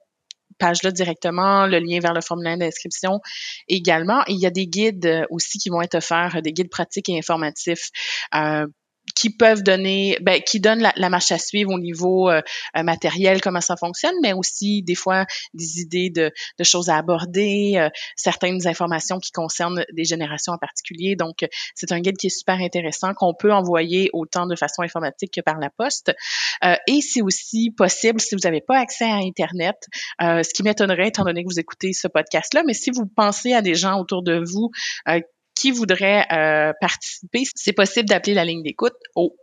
[0.59, 3.21] page-là directement, le lien vers le formulaire d'inscription
[3.69, 4.23] également.
[4.29, 7.19] Il y a des guides euh, aussi qui vont être offerts, des guides pratiques et
[7.19, 7.91] informatifs
[8.35, 8.67] euh,
[9.15, 12.41] qui peuvent donner, ben, qui donnent la, marche à suivre au niveau euh,
[12.77, 16.97] euh, matériel, comment ça fonctionne, mais aussi des fois des idées de, de choses à
[16.97, 21.17] aborder, euh, certaines informations qui concernent des générations en particulier.
[21.17, 25.35] Donc, c'est un guide qui est super intéressant qu'on peut envoyer autant de façon informatique
[25.35, 26.13] que par la poste.
[26.87, 29.77] et c'est aussi possible si vous n'avez pas accès à Internet,
[30.21, 33.63] ce qui m'étonnerait étant donné que vous écoutez ce podcast-là, mais si vous pensez à
[33.63, 34.71] des gens autour de vous
[35.63, 39.37] qui voudrait euh, participer, c'est possible d'appeler la ligne d'écoute au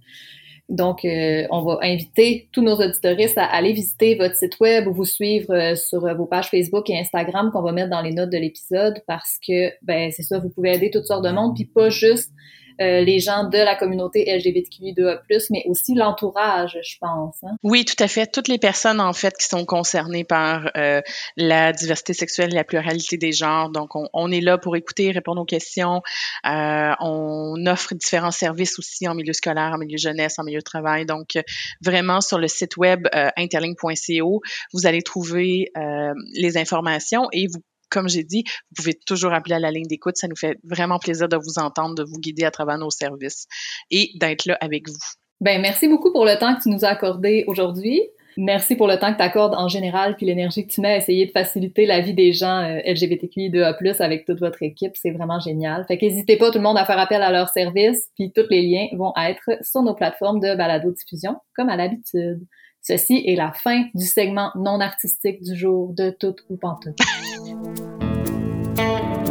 [0.67, 4.93] donc, euh, on va inviter tous nos auditoristes à aller visiter votre site web ou
[4.93, 8.37] vous suivre sur vos pages Facebook et Instagram qu'on va mettre dans les notes de
[8.37, 11.89] l'épisode parce que, ben, c'est ça, vous pouvez aider toutes sortes de monde, puis pas
[11.89, 12.31] juste
[12.81, 17.35] euh, les gens de la communauté LGBTQI2A+, mais aussi l'entourage, je pense.
[17.43, 17.55] Hein.
[17.63, 18.31] Oui, tout à fait.
[18.31, 21.01] Toutes les personnes, en fait, qui sont concernées par euh,
[21.37, 23.69] la diversité sexuelle et la pluralité des genres.
[23.69, 26.01] Donc, on, on est là pour écouter, répondre aux questions.
[26.45, 30.63] Euh, on offre différents services aussi en milieu scolaire, en milieu jeunesse, en milieu de
[30.63, 31.05] travail.
[31.05, 31.37] Donc,
[31.81, 34.41] vraiment, sur le site web euh, interling.co,
[34.73, 37.61] vous allez trouver euh, les informations et vous
[37.93, 40.17] comme j'ai dit, vous pouvez toujours appeler à la ligne d'écoute.
[40.17, 43.45] Ça nous fait vraiment plaisir de vous entendre, de vous guider à travers nos services
[43.91, 44.97] et d'être là avec vous.
[45.39, 48.01] Ben, merci beaucoup pour le temps que tu nous as accordé aujourd'hui.
[48.35, 50.97] Merci pour le temps que tu accordes en général puis l'énergie que tu mets à
[50.97, 54.93] essayer de faciliter la vie des gens euh, LGBTQI2A+, avec toute votre équipe.
[54.95, 55.85] C'est vraiment génial.
[55.87, 58.63] Fait qu'hésitez pas tout le monde à faire appel à leur service puis tous les
[58.63, 62.39] liens vont être sur nos plateformes de balado-diffusion comme à l'habitude.
[62.85, 66.99] Ceci est la fin du segment non artistique du jour de Tout ou Pantoute.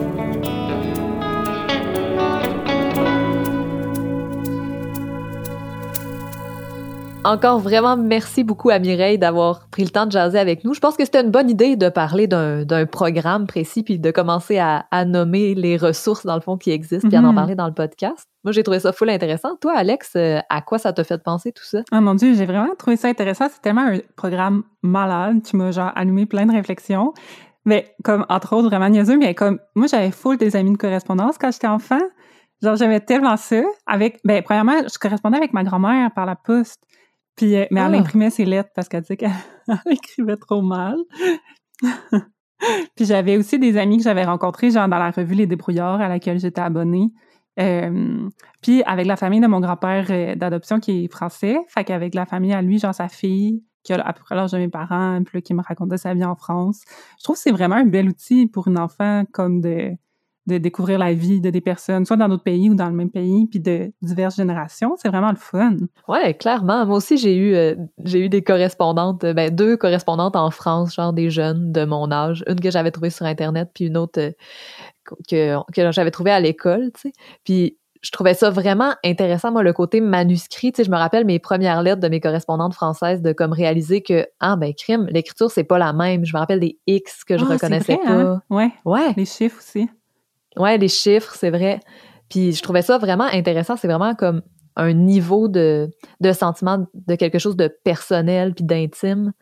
[7.24, 10.74] Encore vraiment merci beaucoup à Mireille d'avoir pris le temps de jaser avec nous.
[10.74, 14.58] Je pense que c'était une bonne idée de parler d'un programme précis puis de commencer
[14.58, 17.34] à, nommer les ressources dans le fond qui existent puis à en mhm.
[17.36, 18.26] parler dans le podcast.
[18.42, 19.54] Moi, j'ai trouvé ça full intéressant.
[19.60, 21.82] Toi, Alex, euh, à quoi ça t'a fait penser tout ça?
[21.92, 23.46] Ah mon Dieu, j'ai vraiment trouvé ça intéressant.
[23.52, 25.42] C'est tellement un programme malade.
[25.44, 27.12] Tu m'as genre allumé plein de réflexions.
[27.64, 31.38] Mais comme, entre autres, vraiment niaiseux, mais comme, moi, j'avais full des amis de correspondance
[31.38, 32.00] quand j'étais enfant.
[32.62, 33.62] Genre, j'aimais tellement ça.
[33.86, 36.80] Avec, ben, premièrement, je correspondais avec ma grand-mère par la poste.
[37.36, 37.98] Puis, euh, mais elle ah!
[37.98, 39.30] imprimait ses lettres parce qu'elle disait qu'elle
[39.90, 40.96] écrivait trop mal.
[42.94, 46.08] puis j'avais aussi des amis que j'avais rencontrés, genre dans la revue Les Débrouillards à
[46.08, 47.10] laquelle j'étais abonnée.
[47.60, 48.28] Euh,
[48.62, 52.24] puis avec la famille de mon grand-père euh, d'adoption qui est français, fait qu'avec la
[52.26, 55.22] famille à lui, genre sa fille, qui a à peu près l'âge de mes parents,
[55.24, 56.82] puis qui me racontait sa vie en France.
[57.18, 59.90] Je trouve que c'est vraiment un bel outil pour une enfant comme de
[60.46, 63.10] de découvrir la vie de des personnes, soit dans d'autres pays ou dans le même
[63.10, 64.94] pays, puis de diverses générations.
[64.96, 65.76] C'est vraiment le fun.
[66.08, 66.84] Ouais, clairement.
[66.84, 71.12] Moi aussi, j'ai eu, euh, j'ai eu des correspondantes, ben, deux correspondantes en France, genre
[71.12, 72.44] des jeunes de mon âge.
[72.48, 74.32] Une que j'avais trouvée sur Internet, puis une autre euh,
[75.28, 77.12] que, que j'avais trouvée à l'école, tu sais.
[77.44, 80.72] Puis je trouvais ça vraiment intéressant, moi, le côté manuscrit.
[80.72, 84.02] Tu sais, je me rappelle mes premières lettres de mes correspondantes françaises de comme réaliser
[84.02, 86.24] que, ah, ben, crime, l'écriture, c'est pas la même.
[86.24, 88.10] Je me rappelle des X que je ah, reconnaissais pas.
[88.10, 88.42] Hein?
[88.50, 88.72] Ouais.
[88.84, 89.12] Ouais.
[89.16, 89.88] Les chiffres aussi.
[90.56, 91.80] Ouais, les chiffres, c'est vrai.
[92.28, 93.76] Puis je trouvais ça vraiment intéressant.
[93.76, 94.42] C'est vraiment comme
[94.76, 99.32] un niveau de, de sentiment de quelque chose de personnel puis d'intime.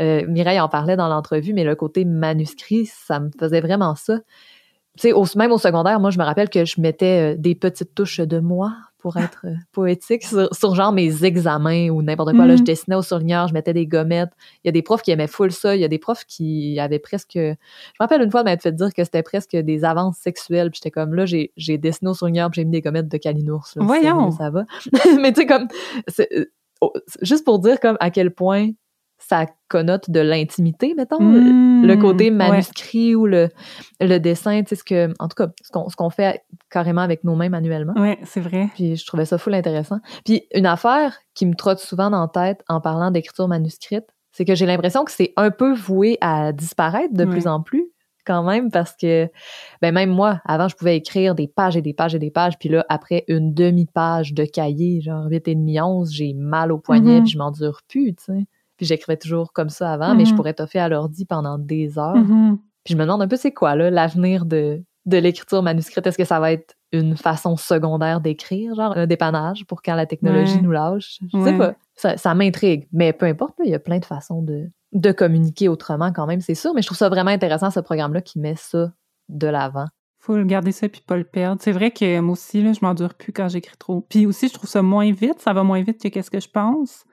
[0.00, 4.18] Euh, Mireille en parlait dans l'entrevue, mais le côté manuscrit, ça me faisait vraiment ça.
[4.98, 7.94] Tu sais, même au secondaire, moi, je me rappelle que je mettais euh, des petites
[7.94, 12.46] touches de moi pour être euh, poétique sur, genre mes examens ou n'importe quoi.
[12.46, 12.64] Là, je mm.
[12.64, 14.32] dessinais au surligneur, je mettais des gommettes.
[14.64, 15.76] Il y a des profs qui aimaient full ça.
[15.76, 17.34] Il y a des profs qui avaient presque.
[17.34, 17.54] Je me
[18.00, 20.70] rappelle une fois de m'être fait dire que c'était presque des avances sexuelles.
[20.70, 23.68] Puis j'étais comme là, j'ai, dessiné au surligneur, puis j'ai mis des gommettes de calinours.
[23.76, 24.32] Voyons.
[24.32, 24.64] Ça va.
[25.20, 25.68] Mais tu sais, comme.
[26.18, 26.44] Euh,
[26.80, 28.70] oh, juste pour dire comme à quel point
[29.28, 33.50] ça connote de l'intimité, mettons, le mmh, côté manuscrit ou le,
[34.00, 37.34] le dessin, tu sais, ce que, en tout cas, ce qu'on, fait carrément avec nos
[37.34, 37.92] mains manuellement.
[37.96, 38.70] Oui, c'est vrai.
[38.74, 39.98] Puis je trouvais ça full intéressant.
[40.24, 44.46] Puis une affaire qui me trotte souvent dans la tête en parlant d'écriture manuscrite, c'est
[44.46, 47.92] que j'ai l'impression que c'est un peu voué à disparaître de plus en plus
[48.24, 49.28] quand même parce que
[49.80, 52.58] ben même moi avant je pouvais écrire des pages et des pages et des pages
[52.58, 56.78] puis là après une demi-page de cahier genre 8 et demi 11 j'ai mal au
[56.78, 58.46] poignet mmh puis je m'endure plus tu sais
[58.78, 60.36] puis j'écrivais toujours comme ça avant, mais je mhm.
[60.36, 62.16] pourrais toffer à l'ordi pendant des heures.
[62.16, 62.58] Mhm.
[62.84, 66.06] Puis je me demande un peu c'est quoi là l'avenir de, de l'écriture manuscrite.
[66.06, 70.06] Est-ce que ça va être une façon secondaire d'écrire, genre un dépannage pour quand la
[70.06, 71.18] technologie nous lâche?
[71.30, 71.74] Je sais pas.
[72.16, 72.88] Ça, m'intrigue.
[72.92, 76.40] Mais peu importe, il y a plein de façons de, de communiquer autrement quand même,
[76.40, 76.72] c'est sûr.
[76.72, 78.92] Mais je trouve ça vraiment intéressant, ce programme-là, qui met ça
[79.28, 79.86] de l'avant
[80.28, 81.60] faut le garder ça puis pas le perdre.
[81.62, 84.02] C'est vrai que moi aussi, là, je m'endure plus quand j'écris trop.
[84.02, 85.40] Puis aussi, je trouve ça moins vite.
[85.40, 87.04] Ça va moins vite que qu'est-ce que je pense.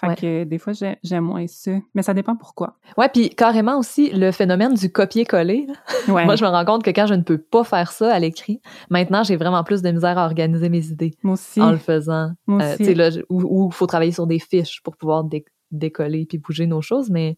[0.00, 1.72] Fait que des fois, j'aime moins ça.
[1.94, 2.78] Mais ça dépend pourquoi.
[2.96, 5.66] Ouais, puis carrément aussi, le phénomène du copier-coller.
[6.08, 8.60] Moi, je me rends compte que quand je ne peux pas faire ça à l'écrit,
[8.88, 11.14] maintenant, j'ai vraiment plus de misère à organiser mes idées.
[11.22, 11.60] Moi aussi.
[11.60, 12.30] En le faisant.
[12.46, 12.94] Moi euh, aussi.
[12.94, 15.24] là, où il faut travailler sur des fiches pour pouvoir
[15.70, 17.10] décoller puis bouger nos choses.
[17.10, 17.36] Mais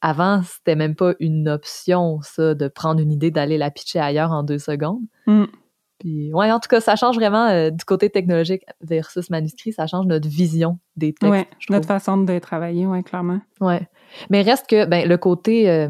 [0.00, 4.30] avant, c'était même pas une option, ça, de prendre une idée, d'aller la pitcher ailleurs
[4.30, 5.02] en deux secondes.
[5.26, 5.44] Mm.
[6.00, 9.86] Puis, ouais, en tout cas, ça change vraiment euh, du côté technologique versus manuscrit, ça
[9.86, 11.30] change notre vision des textes.
[11.30, 13.40] Ouais, notre façon de travailler, ouais, clairement.
[13.60, 13.86] Ouais.
[14.30, 15.88] Mais reste que, ben, le côté euh,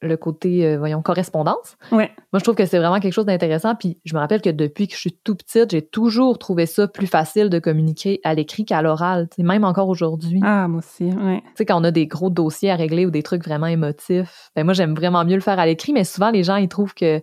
[0.00, 1.76] le côté, euh, voyons, correspondance.
[1.90, 2.10] Ouais.
[2.32, 3.74] Moi, je trouve que c'est vraiment quelque chose d'intéressant.
[3.74, 6.86] Puis je me rappelle que depuis que je suis tout petite, j'ai toujours trouvé ça
[6.86, 10.40] plus facile de communiquer à l'écrit qu'à l'oral, même encore aujourd'hui.
[10.44, 11.42] Ah, moi aussi, ouais.
[11.46, 14.50] Tu sais, quand on a des gros dossiers à régler ou des trucs vraiment émotifs,
[14.54, 16.94] ben moi, j'aime vraiment mieux le faire à l'écrit, mais souvent, les gens, ils trouvent
[16.94, 17.22] que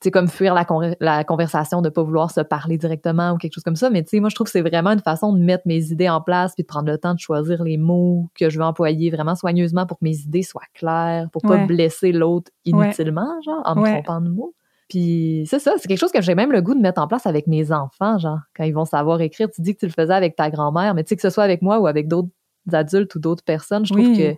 [0.00, 0.66] c'est comme fuir la,
[1.00, 3.90] la conversation, de pas vouloir se parler directement ou quelque chose comme ça.
[3.90, 6.08] Mais tu sais, moi, je trouve que c'est vraiment une façon de mettre mes idées
[6.08, 9.10] en place puis de prendre le temps de choisir les mots que je veux employer
[9.10, 13.74] vraiment soigneusement pour que mes idées soient claires, pour pas blesser l'autre inutilement, genre, en
[13.76, 14.54] me trompant de mots.
[14.88, 17.26] Puis c'est ça, c'est quelque chose que j'ai même le goût de mettre en place
[17.26, 19.48] avec mes enfants, genre, quand ils vont savoir écrire.
[19.50, 21.44] Tu dis que tu le faisais avec ta grand-mère, mais tu sais, que ce soit
[21.44, 22.28] avec moi ou avec d'autres
[22.72, 24.34] adultes ou d'autres personnes, je trouve que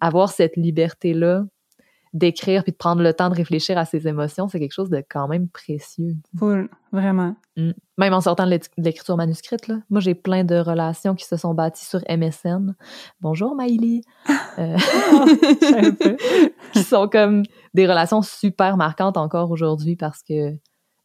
[0.00, 1.44] avoir cette liberté-là
[2.16, 5.04] d'écrire puis de prendre le temps de réfléchir à ses émotions, c'est quelque chose de
[5.08, 6.14] quand même précieux.
[6.38, 7.36] Full, vraiment.
[7.56, 7.72] Mm.
[7.98, 9.76] Même en sortant de l'écriture manuscrite, là.
[9.90, 12.74] Moi, j'ai plein de relations qui se sont bâties sur MSN.
[13.20, 14.02] Bonjour, Maïli.
[14.58, 14.74] Euh,
[16.72, 17.42] qui sont comme
[17.74, 20.56] des relations super marquantes encore aujourd'hui parce que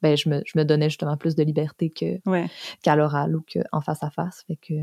[0.01, 2.21] ben, je, me, je me donnais justement plus de liberté que,
[2.81, 4.45] qu'à l'oral ou qu'en face à face.
[4.47, 4.73] Fait que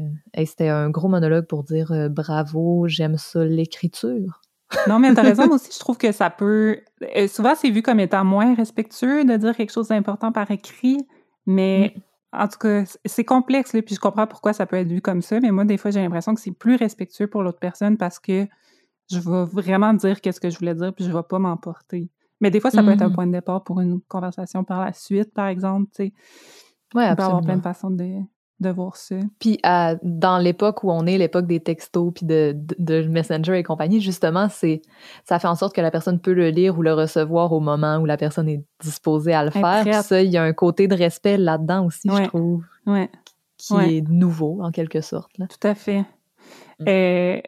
[0.44, 4.42] c'était un gros monologue pour dire euh, bravo, j'aime ça l'écriture.
[4.86, 6.80] Non, mais t'as raison aussi, je trouve que ça peut.
[7.16, 11.06] Euh, souvent, c'est vu comme étant moins respectueux de dire quelque chose d'important par écrit,
[11.46, 12.00] mais mm.
[12.40, 15.22] en tout cas, c'est complexe, là, puis je comprends pourquoi ça peut être vu comme
[15.22, 18.18] ça, mais moi, des fois, j'ai l'impression que c'est plus respectueux pour l'autre personne parce
[18.18, 18.46] que
[19.10, 22.10] je vais vraiment dire qu'est-ce que je voulais dire, puis je vais pas m'emporter.
[22.40, 23.14] Mais des fois, ça peut être un mm.
[23.14, 26.12] point de départ pour une conversation par la suite, par exemple, tu sais.
[26.94, 28.22] Ouais, Il peut y avoir plein de façons de,
[28.60, 29.16] de voir ça.
[29.38, 29.58] Puis
[30.02, 34.48] dans l'époque où on est, l'époque des textos puis de, de, Messenger et compagnie, justement,
[34.48, 34.82] c'est
[35.24, 37.98] ça fait en sorte que la personne peut le lire ou le recevoir au moment
[37.98, 40.02] où la personne est disposée à le faire.
[40.02, 43.10] ça, il y a un côté de respect là-dedans aussi, je trouve, ouais.
[43.56, 45.36] qui est nouveau en quelque sorte.
[45.38, 45.46] Là.
[45.46, 46.04] Tout à fait.
[46.80, 46.84] Mm.
[46.88, 47.40] Euh,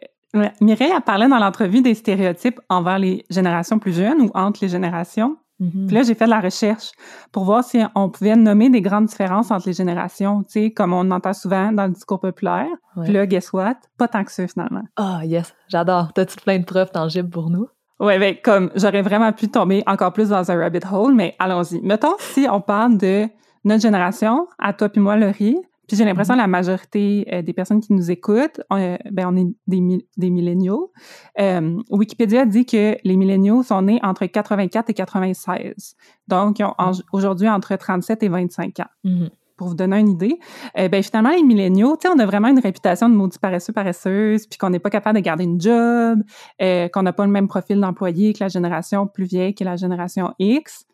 [0.60, 4.68] Mireille a parlé dans l'entrevue des stéréotypes envers les générations plus jeunes ou entre les
[4.68, 5.36] générations?
[5.60, 5.86] Mm-hmm.
[5.86, 6.92] Puis là, j'ai fait de la recherche
[7.32, 10.92] pour voir si on pouvait nommer des grandes différences entre les générations, tu sais, comme
[10.92, 12.68] on entend souvent dans le discours populaire.
[13.02, 13.76] Puis là, guess what?
[13.98, 14.82] Pas tant que ça, finalement.
[14.96, 16.12] Ah, oh, yes, j'adore.
[16.12, 17.68] T'as-tu plein de preuves tangibles pour nous?
[18.00, 21.80] Ouais, ben, comme j'aurais vraiment pu tomber encore plus dans un rabbit hole, mais allons-y.
[21.82, 23.28] Mettons, si on parle de
[23.64, 25.58] notre génération, à toi puis moi, Laurie,
[25.90, 29.26] puis j'ai l'impression que la majorité euh, des personnes qui nous écoutent, on, euh, ben
[29.26, 30.92] on est des, des milléniaux.
[31.40, 35.96] Euh, Wikipédia dit que les milléniaux sont nés entre 84 et 96.
[36.28, 36.92] Donc, ils ont mhm.
[37.12, 38.84] aujourd'hui entre 37 et 25 ans.
[39.02, 39.30] Mhm.
[39.56, 40.38] Pour vous donner une idée,
[40.74, 44.46] ben finalement, les milléniaux, tu sais, on a vraiment une réputation de maudits paresseux, paresseuses,
[44.46, 46.22] puis qu'on n'est pas capable de garder une job,
[46.58, 50.32] qu'on n'a pas le même profil d'employé que la génération plus vieille, que la génération
[50.38, 50.86] X,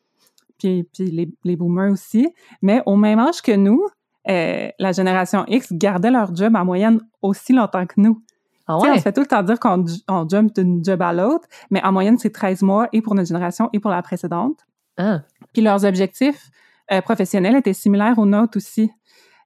[0.59, 2.29] puis, puis les, les boomers aussi.
[2.61, 3.87] Mais au même âge que nous,
[4.29, 8.23] euh, la génération X gardait leur job en moyenne aussi longtemps que nous.
[8.67, 8.91] Ah ouais?
[8.91, 11.83] On se fait tout le temps dire qu'on on jump d'une job à l'autre, mais
[11.85, 14.59] en moyenne, c'est 13 mois et pour notre génération et pour la précédente.
[14.99, 15.21] Ah.
[15.53, 16.51] Puis leurs objectifs
[16.93, 18.91] euh, professionnels étaient similaires aux nôtres aussi.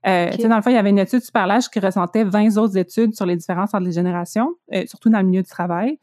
[0.06, 2.76] Euh, Dans le fond, il y avait une étude super large qui ressentait 20 autres
[2.76, 5.98] études sur les différences entre les générations, euh, surtout dans le milieu du travail.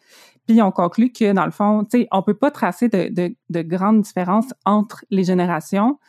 [0.48, 3.36] Puis on conclut que, dans le fond, tu sais, on peut pas tracer de, de,
[3.50, 6.00] de, grandes différences entre les générations.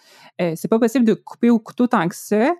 [0.40, 2.52] Euh, c'est pas possible de couper au couteau tant que ça.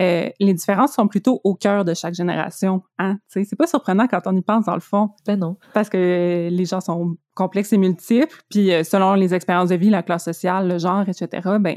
[0.00, 2.82] Euh, les différences sont plutôt au cœur de chaque génération.
[2.98, 3.18] Hein?
[3.28, 5.10] C'est pas surprenant quand on y pense dans le fond.
[5.26, 5.56] Ben non.
[5.72, 8.36] Parce que les gens sont complexes et multiples.
[8.50, 11.76] Puis euh, selon les expériences de vie, la classe sociale, le genre, etc., ben,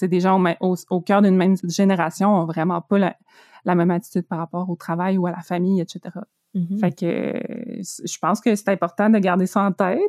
[0.00, 3.16] des gens au, au cœur d'une même génération ont vraiment pas la,
[3.64, 6.00] la même attitude par rapport au travail ou à la famille, etc.
[6.54, 6.78] Mm-hmm.
[6.80, 10.00] Fait que je pense que c'est important de garder ça en tête.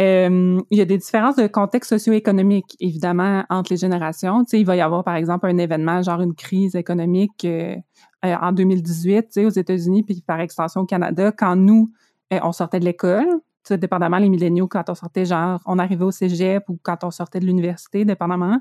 [0.00, 4.44] Euh, il y a des différences de contexte socio-économique, évidemment, entre les générations.
[4.44, 7.76] Tu sais, il va y avoir, par exemple, un événement, genre une crise économique euh,
[8.24, 11.92] euh, en 2018, tu sais, aux États-Unis, puis par extension au Canada, quand nous,
[12.30, 16.04] on sortait de l'école, tu sais, dépendamment les milléniaux, quand on sortait, genre, on arrivait
[16.04, 18.58] au cégep ou quand on sortait de l'université, dépendamment,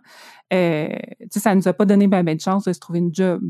[0.51, 3.13] tu sais, ça nous a pas donné ben, ben de chance de se trouver une
[3.13, 3.41] job.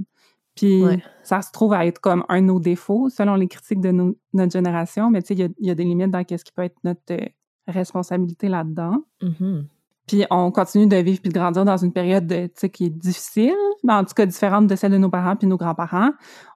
[0.55, 0.83] Puis
[1.23, 4.51] ça se trouve à être comme un de nos défauts selon les critiques de notre
[4.51, 7.01] génération, mais tu sais, il y, a, des limites dans ce qui peut être notre
[7.11, 7.25] euh,
[7.67, 9.03] responsabilité là-dedans.
[9.21, 9.63] Mm-hmm.
[10.07, 12.27] Puis on continue de vivre puis de grandir dans une période
[12.73, 15.57] qui est difficile, mais en tout cas différente de celle de nos parents puis nos
[15.57, 16.11] grands-parents.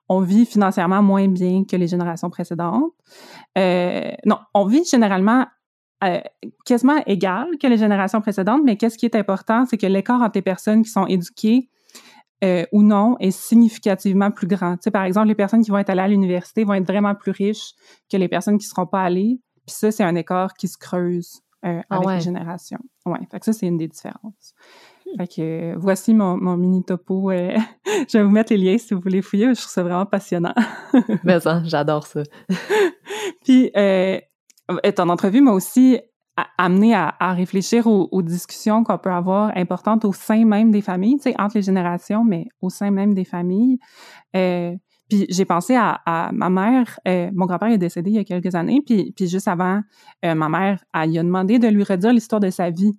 [0.08, 2.92] On vit financièrement moins bien que les générations précédentes.
[3.56, 5.46] Euh, non, on vit généralement
[6.04, 6.20] euh,
[6.64, 10.36] quasiment égal que les générations précédentes, mais qu'est-ce qui est important, c'est que l'écart entre
[10.36, 11.70] les personnes qui sont éduquées
[12.44, 14.76] euh, ou non est significativement plus grand.
[14.76, 17.14] Tu sais, par exemple, les personnes qui vont être allées à l'université vont être vraiment
[17.14, 17.72] plus riches
[18.10, 19.40] que les personnes qui ne seront pas allées.
[19.66, 22.78] Puis ça, c'est un écart qui se creuse euh, ah avec les générations.
[23.06, 24.54] Ouais, fait que ça, c'est une des différences.
[25.04, 25.16] Hmm.
[25.18, 27.30] Fait que euh, voici mon, mon, mini topo.
[27.32, 29.46] je vais vous mettre les liens si vous voulez fouiller.
[29.54, 30.54] Je trouve ça vraiment passionnant.
[31.24, 32.22] Mais ça, j'adore ça.
[33.44, 35.98] Puis, ton entrevue m'a aussi
[36.56, 41.24] amener à, réfléchir aux, discussions qu'on peut avoir importantes au sein même des familles, tu
[41.24, 43.78] sais, entre les générations, mais au sein même des familles.
[44.36, 44.74] Euh,
[45.08, 47.00] puis j'ai pensé à, ma mère.
[47.08, 49.80] Euh, mon grand-père est décédé il y a quelques années, puis, puis juste avant,
[50.24, 52.92] euh, ma mère, elle, a demandé de lui redire l'histoire de sa vie.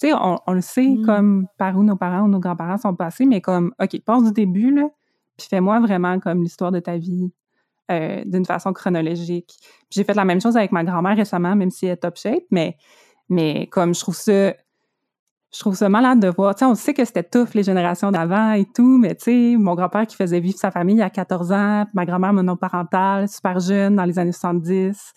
[0.00, 1.06] Tu sais, on, le sait mmh.
[1.06, 4.32] comme par où nos parents ou nos grands-parents sont passés, mais comme, OK, passe du
[4.32, 4.88] début, là,
[5.36, 7.32] puis fais-moi vraiment comme l'histoire de ta vie
[7.90, 9.54] euh, d'une façon chronologique.
[9.90, 12.44] J'ai fait la même chose avec ma grand-mère récemment, même si elle est top shape,
[12.50, 12.76] mais,
[13.28, 14.54] mais comme je trouve ça
[15.54, 16.54] je trouve ça malade de voir.
[16.54, 19.74] Tu sais, on sait que c'était tough les générations d'avant et tout, mais tu mon
[19.74, 24.04] grand-père qui faisait vivre sa famille à 14 ans, ma grand-mère monoparentale, super jeune dans
[24.04, 25.12] les années 70.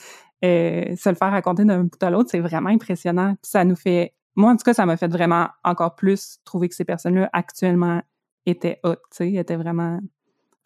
[0.45, 3.36] euh, se le faire raconter d'un bout à l'autre, c'est vraiment impressionnant.
[3.41, 6.76] ça nous fait, moi en tout cas, ça m'a fait vraiment encore plus trouver que
[6.76, 8.01] ces personnes-là actuellement
[8.45, 9.99] étaient hautes, tu sais, étaient vraiment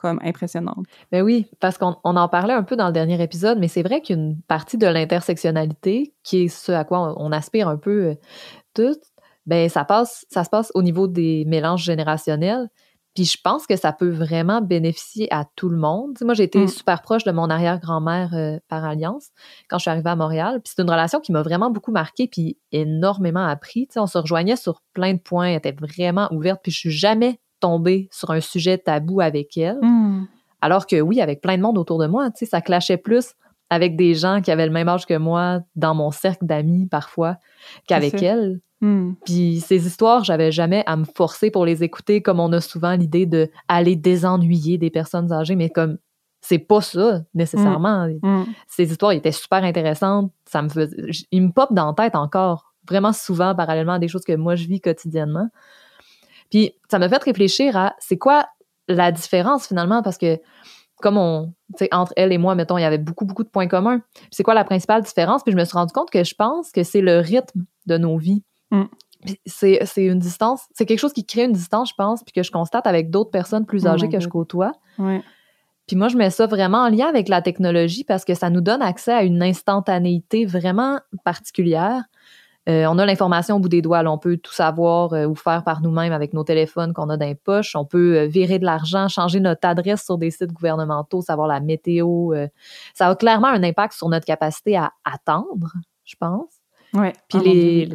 [0.01, 0.85] comme impressionnantes.
[1.11, 4.01] Ben oui, parce qu'on en parlait un peu dans le dernier épisode, mais c'est vrai
[4.01, 8.15] qu'une partie de l'intersectionnalité, qui est ce à quoi on, aspire un peu euh,
[8.73, 9.03] toutes,
[9.45, 12.69] ben ça passe, ça se passe au niveau des mélanges générationnels.
[13.13, 16.17] Puis je pense que ça peut vraiment bénéficier à tout le monde.
[16.21, 16.67] moi, j'ai été mm.
[16.69, 19.31] super proche de mon arrière-grand-mère euh, par alliance
[19.69, 20.61] quand je suis arrivée à Montréal.
[20.63, 23.87] Puis c'est une relation qui m'a vraiment beaucoup marquée puis énormément appris.
[23.97, 26.61] on se rejoignait sur plein de points, elle était vraiment ouverte.
[26.63, 29.79] Puis je suis jamais tombée sur un sujet tabou avec elle.
[29.81, 30.27] Mm.
[30.61, 33.33] Alors que oui, avec plein de monde autour de moi, ça clashait plus
[33.71, 37.37] avec des gens qui avaient le même âge que moi dans mon cercle d'amis parfois
[37.87, 38.59] qu'avec elle.
[38.81, 39.13] Hmm.
[39.25, 42.95] Puis ces histoires, j'avais jamais à me forcer pour les écouter comme on a souvent
[42.95, 45.99] l'idée de aller désennuyer des personnes âgées, mais comme
[46.41, 48.07] c'est pas ça nécessairement.
[48.21, 48.41] Hmm.
[48.41, 48.45] Hmm.
[48.67, 50.97] Ces histoires étaient super intéressantes, ça me faisait,
[51.31, 54.55] ils me popent dans la tête encore vraiment souvent parallèlement à des choses que moi
[54.55, 55.47] je vis quotidiennement.
[56.51, 58.45] Puis ça m'a fait réfléchir à c'est quoi
[58.87, 60.39] la différence finalement parce que
[61.01, 63.49] comme on, tu sais, entre elle et moi, mettons, il y avait beaucoup, beaucoup de
[63.49, 64.01] points communs.
[64.29, 65.41] C'est quoi la principale différence?
[65.43, 68.17] Puis je me suis rendu compte que je pense que c'est le rythme de nos
[68.17, 68.43] vies.
[68.69, 68.83] Mm.
[69.45, 72.51] C'est une distance, c'est quelque chose qui crée une distance, je pense, puis que je
[72.51, 74.71] constate avec d'autres personnes plus oh âgées que je côtoie.
[75.87, 78.61] Puis moi, je mets ça vraiment en lien avec la technologie parce que ça nous
[78.61, 82.03] donne accès à une instantanéité vraiment particulière.
[82.69, 84.03] Euh, on a l'information au bout des doigts.
[84.05, 87.25] on peut tout savoir euh, ou faire par nous-mêmes avec nos téléphones qu'on a dans
[87.25, 87.75] les poches.
[87.75, 91.59] On peut euh, virer de l'argent, changer notre adresse sur des sites gouvernementaux, savoir la
[91.59, 92.33] météo.
[92.93, 95.73] ça a clairement un impact sur notre capacité à attendre,
[96.05, 96.49] je pense.
[96.93, 97.13] Ouais.
[97.29, 97.89] Puis ah, les,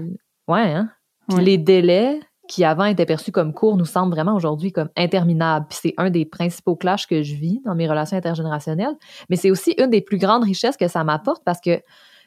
[0.48, 0.90] ouais, hein?
[1.28, 5.66] Puis les délais qui avant étaient perçus comme courts nous semblent vraiment aujourd'hui comme interminables.
[5.68, 8.96] Puis c'est un des principaux clashs que je vis dans mes relations intergénérationnelles.
[9.28, 11.80] Mais c'est aussi une des plus grandes richesses que ça m'apporte parce que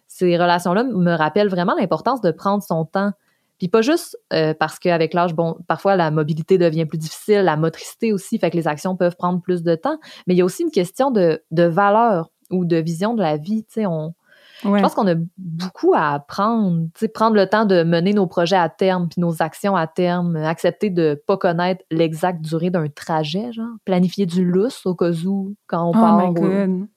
[0.09, 3.11] ces relations-là me rappellent vraiment l'importance de prendre son temps.
[3.59, 7.57] Puis pas juste euh, parce qu'avec l'âge, bon, parfois la mobilité devient plus difficile, la
[7.57, 10.45] motricité aussi, fait que les actions peuvent prendre plus de temps, mais il y a
[10.45, 13.63] aussi une question de, de valeur ou de vision de la vie.
[13.65, 14.15] Tu sais, on,
[14.63, 18.27] je pense qu'on a beaucoup à apprendre, tu sais, prendre le temps de mener nos
[18.27, 22.87] projets à terme, puis nos actions à terme, accepter de pas connaître l'exacte durée d'un
[22.89, 26.33] trajet, genre, planifier du lousse au cas où quand on oh part.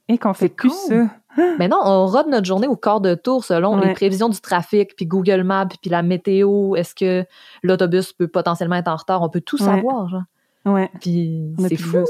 [0.09, 1.07] Et qu'on fait plus ça.
[1.59, 4.95] Mais non, on rode notre journée au quart de tour selon les prévisions du trafic,
[4.97, 6.77] puis Google Maps, puis la météo.
[6.77, 7.25] Est-ce que
[7.63, 9.23] l'autobus peut potentiellement être en retard?
[9.23, 10.23] On peut tout savoir, genre.
[10.65, 10.91] Ouais.
[11.01, 12.05] Puis c'est fou, là.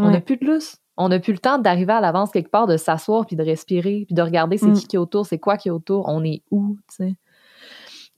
[0.00, 2.66] On n'a plus de lousse on n'a plus le temps d'arriver à l'avance quelque part,
[2.66, 4.74] de s'asseoir puis de respirer puis de regarder c'est mm.
[4.74, 7.14] qui qui est autour, c'est quoi qui est autour, on est où, tu sais.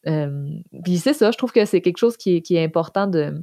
[0.06, 0.48] Euh,
[0.82, 3.34] puis c'est ça, je trouve que c'est quelque chose qui est, qui est important de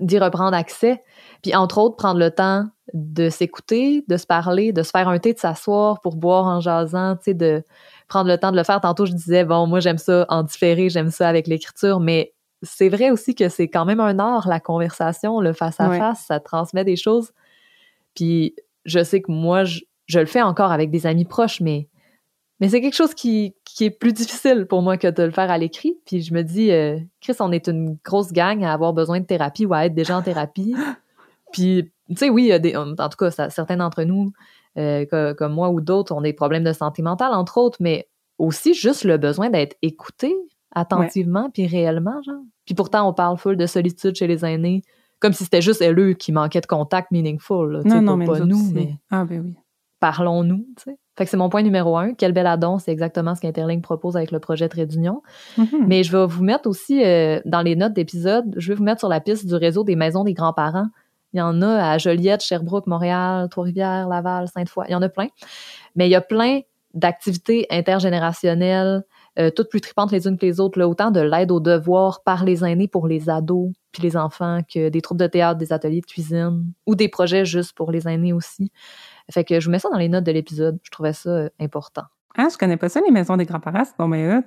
[0.00, 1.02] d'y reprendre accès.
[1.42, 5.18] Puis entre autres, prendre le temps de s'écouter, de se parler, de se faire un
[5.18, 7.62] thé, de s'asseoir pour boire en jasant, tu sais, de
[8.08, 8.80] prendre le temps de le faire.
[8.80, 12.32] Tantôt, je disais, bon, moi, j'aime ça en différé, j'aime ça avec l'écriture, mais
[12.62, 16.84] c'est vrai aussi que c'est quand même un art, la conversation, le face-à-face, ça transmet
[16.84, 17.32] des choses.
[18.14, 19.80] Puis je sais que moi, je,
[20.14, 21.88] le fais encore avec des amis proches, mais,
[22.58, 25.58] mais c'est quelque chose qui, est plus difficile pour moi que de le faire à
[25.58, 25.98] l'écrit.
[26.06, 29.26] Puis je me dis, euh, Chris, on est une grosse gang à avoir besoin de
[29.26, 30.74] thérapie ou à être déjà en thérapie.
[31.52, 34.32] Puis, tu sais, oui, en tout cas, certains d'entre nous,
[34.76, 38.08] euh, comme, moi ou d'autres, ont des problèmes de santé mentale, entre autres, mais
[38.38, 40.34] aussi juste le besoin d'être écouté
[40.72, 42.42] attentivement puis réellement, genre.
[42.66, 44.82] Puis pourtant, on parle full de solitude chez les aînés,
[45.20, 47.82] comme si c'était juste eux qui manquaient de contact meaningful.
[47.84, 49.54] non, non, mais pas nous, mais ah, ben oui.
[50.00, 50.66] parlons-nous.
[51.18, 52.14] Fait que c'est mon point numéro un.
[52.14, 55.20] Quel bel addon, c'est exactement ce qu'Interlink propose avec le projet Trait d'Union.
[55.58, 55.84] Mm-hmm.
[55.88, 59.00] Mais je vais vous mettre aussi euh, dans les notes d'épisode, je vais vous mettre
[59.00, 60.86] sur la piste du réseau des maisons des grands-parents.
[61.32, 64.84] Il y en a à Joliette, Sherbrooke, Montréal, Trois-Rivières, Laval, Sainte-Foy.
[64.88, 65.26] Il y en a plein.
[65.96, 66.60] Mais il y a plein
[66.94, 69.02] d'activités intergénérationnelles,
[69.40, 72.22] euh, toutes plus tripantes les unes que les autres, là, autant de l'aide aux devoirs
[72.22, 75.72] par les aînés pour les ados puis les enfants que des troupes de théâtre, des
[75.72, 78.70] ateliers de cuisine ou des projets juste pour les aînés aussi.
[79.30, 80.78] Fait que je vous mets ça dans les notes de l'épisode.
[80.82, 82.02] Je trouvais ça euh, important.
[82.36, 84.40] Ah, je connais pas ça, les maisons des grands-parents, c'est bon, mais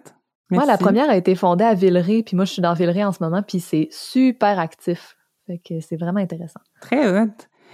[0.49, 3.11] Moi, la première a été fondée à Villeray, puis moi, je suis dans Villeray en
[3.11, 5.17] ce moment, puis c'est super actif.
[5.47, 6.61] Fait que c'est vraiment intéressant.
[6.79, 7.31] Très hot.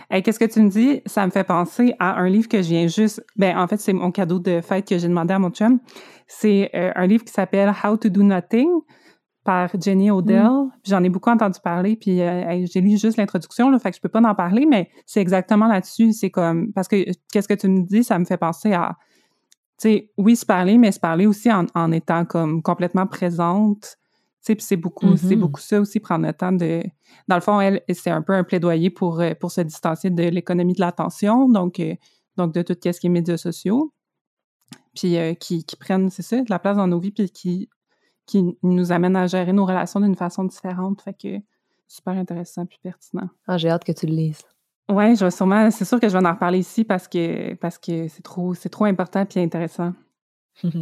[0.10, 1.02] Qu'est-ce que tu me dis?
[1.06, 3.24] Ça me fait penser à un livre que je viens juste.
[3.36, 5.80] Ben, en fait, c'est mon cadeau de fête que j'ai demandé à mon chum.
[6.28, 8.70] C'est euh, un livre qui s'appelle How to Do Nothing
[9.48, 10.44] par Jenny Odell.
[10.44, 10.72] Mm.
[10.84, 14.02] J'en ai beaucoup entendu parler, puis euh, j'ai lu juste l'introduction, là, fait que je
[14.02, 16.12] peux pas en parler, mais c'est exactement là-dessus.
[16.12, 18.98] C'est comme parce que qu'est-ce que tu me dis, ça me fait penser à,
[19.80, 23.84] tu sais, oui, se parler, mais se parler aussi en, en étant comme complètement présente.
[23.84, 23.88] Tu
[24.42, 25.40] sais, puis c'est beaucoup, c'est mm-hmm.
[25.40, 26.84] beaucoup ça aussi, prendre le temps de.
[27.30, 30.24] Dans le fond, elle, c'est un peu un plaidoyer pour euh, pour se distancier de
[30.24, 31.82] l'économie de l'attention, donc
[32.36, 33.94] donc de tout ce qui est médias sociaux.
[34.94, 37.70] puis qui, qui, prennent, c'est ça, de la place dans nos vies, puis qui,
[38.28, 41.02] qui nous amènent à gérer nos relations d'une façon différente.
[41.02, 41.40] Fait que
[41.88, 43.30] super intéressant puis pertinent.
[43.48, 44.42] Ah, j'ai hâte que tu le lises.
[44.90, 47.78] Oui, je vais sûrement, c'est sûr que je vais en reparler ici parce que parce
[47.78, 49.94] que c'est trop, c'est trop important puis intéressant.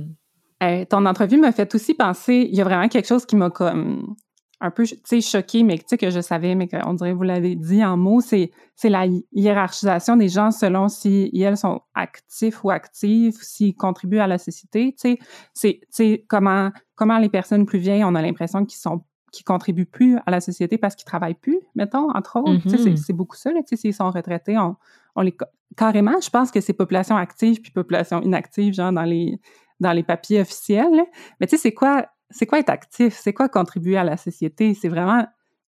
[0.63, 3.49] Euh, ton entrevue m'a fait aussi penser, il y a vraiment quelque chose qui m'a
[3.49, 4.15] comme
[4.61, 7.23] un peu, tu sais, choqué, mais tu sais que je savais, mais qu'on dirait vous
[7.23, 12.63] l'avez dit en mots, c'est c'est la hiérarchisation des gens selon si elles sont actifs
[12.63, 14.93] ou actives, s'ils contribuent à la société.
[14.93, 15.19] Tu sais,
[15.53, 19.03] c'est tu sais comment comment les personnes plus vieilles, on a l'impression qu'ils sont
[19.35, 22.67] qui contribuent plus à la société parce qu'ils travaillent plus, mettons, entre autres.
[22.67, 22.95] Mm-hmm.
[22.95, 24.77] C'est beaucoup ça, là, s'ils sont retraités, on,
[25.15, 25.35] on, les...
[25.75, 29.41] Carrément, je pense que c'est population active puis population inactive, genre dans les,
[29.81, 31.03] dans les papiers officiels.
[31.39, 33.17] Mais tu sais, c'est quoi, c'est quoi être actif?
[33.19, 34.73] C'est quoi contribuer à la société?
[34.73, 35.25] C'est vraiment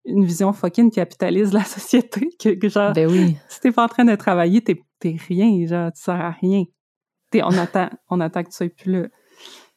[0.05, 3.37] une vision fucking capitaliste de la société que, genre, ben oui.
[3.49, 4.77] si t'es pas en train de travailler, t'es
[5.27, 6.63] rien, genre, tu sers à rien.
[7.33, 9.07] on attend, on attend que tu sois plus là.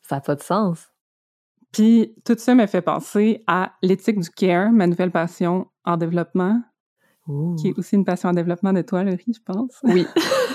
[0.03, 0.89] Ça n'a pas de sens.
[1.73, 6.63] Puis tout ça me fait penser à l'éthique du care, ma nouvelle passion en développement,
[7.59, 9.79] qui est aussi une passion en développement de toi, Laurie, je pense.
[9.83, 10.07] Oui.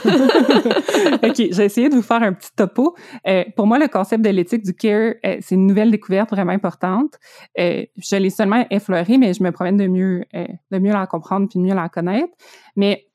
[1.24, 2.96] OK, j'ai essayé de vous faire un petit topo.
[3.28, 6.52] Euh, pour moi, le concept de l'éthique du care, euh, c'est une nouvelle découverte vraiment
[6.52, 7.20] importante.
[7.60, 11.48] Euh, je l'ai seulement effleuré, mais je me promène de mieux, de mieux la comprendre
[11.48, 12.34] puis de mieux la connaître.
[12.76, 13.06] Mais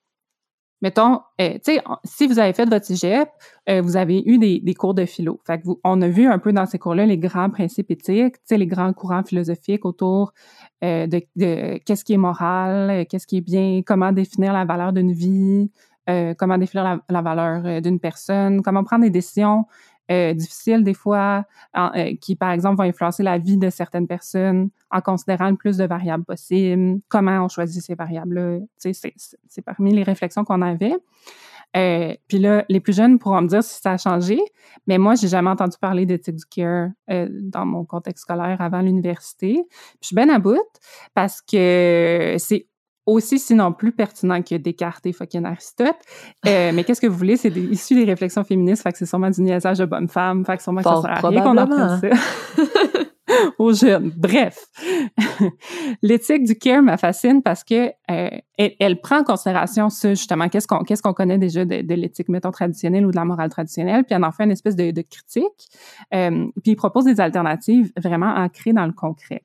[0.81, 3.29] mettons, euh, tu sais, si vous avez fait votre cégep,
[3.69, 5.41] euh, vous avez eu des, des, cours de philo.
[5.85, 8.67] On a vu un peu dans ces cours-là les grands principes éthiques, tu sais, les
[8.67, 10.33] grands courants philosophiques autour
[10.85, 15.13] euh, de, qu'est-ce qui est moral, qu'est-ce qui est bien, comment définir la valeur d'une
[15.13, 15.71] vie,
[16.39, 19.67] comment définir la valeur d'une personne, comment prendre des décisions
[20.11, 21.45] euh, difficiles des fois,
[21.77, 25.77] euh, qui par exemple vont influencer la vie de certaines personnes en considérant le plus
[25.77, 27.01] de variables possibles.
[27.09, 30.97] Comment on choisit ces variables-là C'est parmi les réflexions qu'on avait.
[31.77, 34.41] Euh, puis là, les plus jeunes pourront me dire si ça a changé,
[34.87, 38.81] mais moi, j'ai jamais entendu parler d'éthique du care euh, dans mon contexte scolaire avant
[38.81, 39.63] l'université.
[40.01, 40.57] je suis bien à bout
[41.15, 42.67] parce que c'est
[43.09, 45.97] aussi sinon plus pertinent que Descartes et fucking Aristote.
[46.47, 47.37] Euh, mais qu'est-ce que vous voulez?
[47.37, 50.57] C'est issu des réflexions féministes, fait que c'est sûrement du niaisage de bonne femme, fait
[50.57, 52.09] que sûrement que ça sert à rien qu'on apprenne ça.
[53.59, 54.11] aux jeunes.
[54.17, 54.67] Bref,
[56.03, 60.49] l'éthique du care me fascine parce que euh, elle, prend en considération ça justement.
[60.49, 63.51] Qu'est-ce qu'on qu'est-ce qu'on connaît déjà de, de l'éthique mettons traditionnelle ou de la morale
[63.51, 65.69] traditionnelle, puis elle en fait une espèce de, de critique.
[66.15, 69.45] Euh, puis il propose des alternatives vraiment ancrées dans le concret.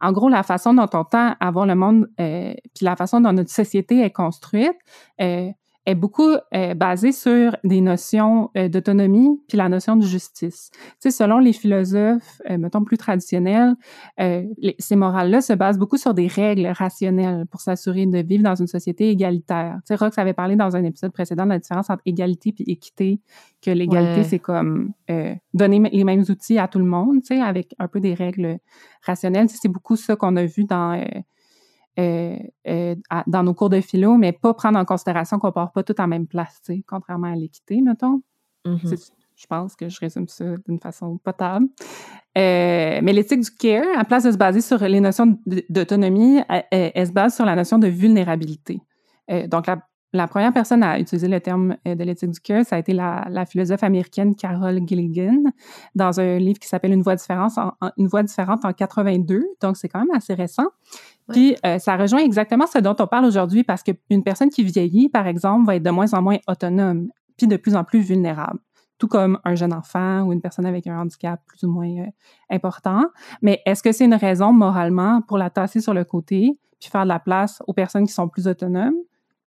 [0.00, 3.20] En gros, la façon dont on tend à voir le monde, euh, puis la façon
[3.20, 4.76] dont notre société est construite,
[5.20, 5.50] euh,
[5.86, 10.70] est beaucoup euh, basée sur des notions euh, d'autonomie puis la notion de justice.
[10.72, 13.74] Tu sais, selon les philosophes, euh, mettons plus traditionnels,
[14.20, 14.44] euh,
[14.78, 18.66] ces morales-là se basent beaucoup sur des règles rationnelles pour s'assurer de vivre dans une
[18.66, 19.76] société égalitaire.
[19.86, 22.64] Tu sais, Rox avait parlé dans un épisode précédent de la différence entre égalité puis
[22.66, 23.20] équité,
[23.60, 24.92] que l'égalité c'est comme
[25.52, 28.58] donner les mêmes outils à tout le monde, tu sais, avec un peu des règles
[29.02, 29.46] rationnelles.
[29.46, 30.98] Tu sais, c'est beaucoup ça qu'on a vu dans
[31.98, 32.36] euh,
[32.66, 32.94] euh,
[33.26, 36.08] dans nos cours de philo, mais pas prendre en considération qu'on part pas tout en
[36.08, 38.22] même place, contrairement à l'équité, mettons.
[38.64, 39.10] Mm-hmm.
[39.36, 41.66] Je pense que je résume ça d'une façon potable.
[42.36, 45.38] Euh, mais l'éthique du care, à place de se baser sur les notions
[45.68, 46.40] d'autonomie,
[46.70, 48.80] elle, se base sur la notion de vulnérabilité.
[49.48, 49.80] donc, la
[50.14, 52.92] la première personne à utiliser le terme euh, de l'éthique du cœur, ça a été
[52.92, 55.42] la, philosophe américaine Carol Gilligan
[55.96, 59.44] dans un livre qui s'appelle Une voix différente en, Une voix différente en 82.
[59.60, 60.68] Donc, c'est quand même assez récent.
[61.30, 65.08] Puis, euh, ça rejoint exactement ce dont on parle aujourd'hui parce qu'une personne qui vieillit,
[65.08, 68.60] par exemple, va être de moins en moins autonome, puis de plus en plus vulnérable
[68.98, 72.06] tout comme un jeune enfant ou une personne avec un handicap plus ou moins euh,
[72.48, 73.02] important.
[73.42, 77.02] Mais est-ce que c'est une raison moralement pour la tasser sur le côté puis faire
[77.02, 78.94] de la place aux personnes qui sont plus autonomes?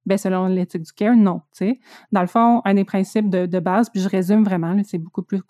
[0.06, 1.42] Ben, selon l'éthique du care, non.
[1.52, 1.80] sais.
[2.12, 5.22] Dans le fond, un des principes de, de base, puis je résume vraiment, c'est beaucoup
[5.22, 5.42] plus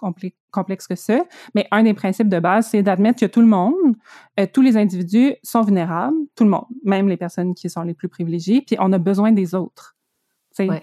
[0.50, 3.74] complexe que ça, mais un des principes de base, c'est d'admettre que tout le monde,
[4.40, 7.94] euh, tous les individus sont vulnérables, tout le monde, même les personnes qui sont les
[7.94, 9.94] plus privilégiées, puis on a besoin des autres.
[10.58, 10.82] Ouais.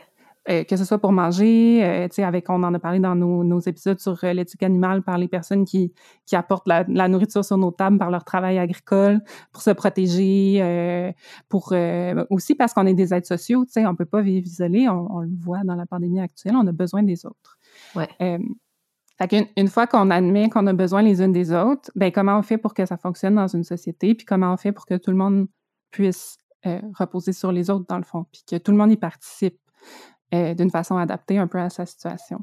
[0.49, 3.15] Euh, que ce soit pour manger, euh, tu sais, avec, on en a parlé dans
[3.15, 5.93] nos, nos épisodes sur euh, l'éthique animale par les personnes qui,
[6.25, 9.21] qui apportent la, la, nourriture sur nos tables par leur travail agricole,
[9.53, 11.13] pour se protéger,
[11.47, 11.73] pour
[12.29, 15.15] aussi parce qu'on est des êtres sociaux, tu sais, on peut pas vivre isolé, on,
[15.15, 17.57] on, le voit dans la pandémie actuelle, on a besoin des autres.
[17.95, 18.09] Ouais.
[18.19, 22.37] fait qu'une une fois qu'on admet qu'on a besoin les unes des autres, ben comment
[22.37, 24.95] on fait pour que ça fonctionne dans une société, puis comment on fait pour que
[24.95, 25.47] tout le monde
[25.91, 29.57] puisse reposer sur les autres dans le fond, puis que tout le monde y participe?
[30.33, 32.39] Euh, d'une façon adaptée un peu à sa situation.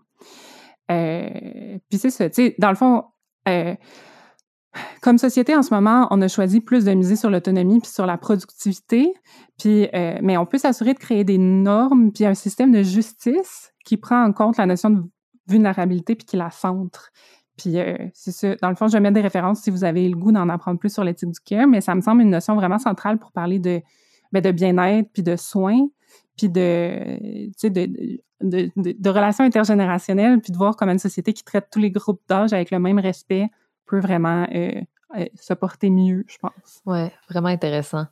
[0.93, 2.29] Euh, puis c'est ça,
[2.59, 3.05] dans le fond,
[3.49, 3.75] euh,
[5.03, 8.07] comme société en ce moment, on a choisi plus de miser sur l'autonomie puis sur
[8.07, 9.13] la productivité,
[9.59, 9.89] puis
[10.23, 14.23] mais on peut s'assurer de créer des normes puis un système de justice qui prend
[14.23, 15.03] en compte la notion de
[15.49, 17.11] vulnérabilité puis qui la centre.
[17.57, 17.75] Puis
[18.15, 18.55] c'est ça.
[18.63, 20.79] Dans le fond, je vais mettre des références si vous avez le goût d'en apprendre
[20.79, 23.59] plus sur l'éthique du care, mais ça me semble une notion vraiment centrale pour parler
[23.59, 23.83] de,
[24.31, 25.89] ben, de bien-être puis de soins,
[26.41, 31.45] puis de, de, de, de, de, relations intergénérationnelles, puis de voir comment une société qui
[31.45, 33.49] traite tous les groupes d'âge avec le même respect
[33.85, 34.81] peut vraiment euh,
[35.19, 36.81] euh, se porter mieux, je pense.
[36.87, 38.07] Ouais, vraiment intéressant.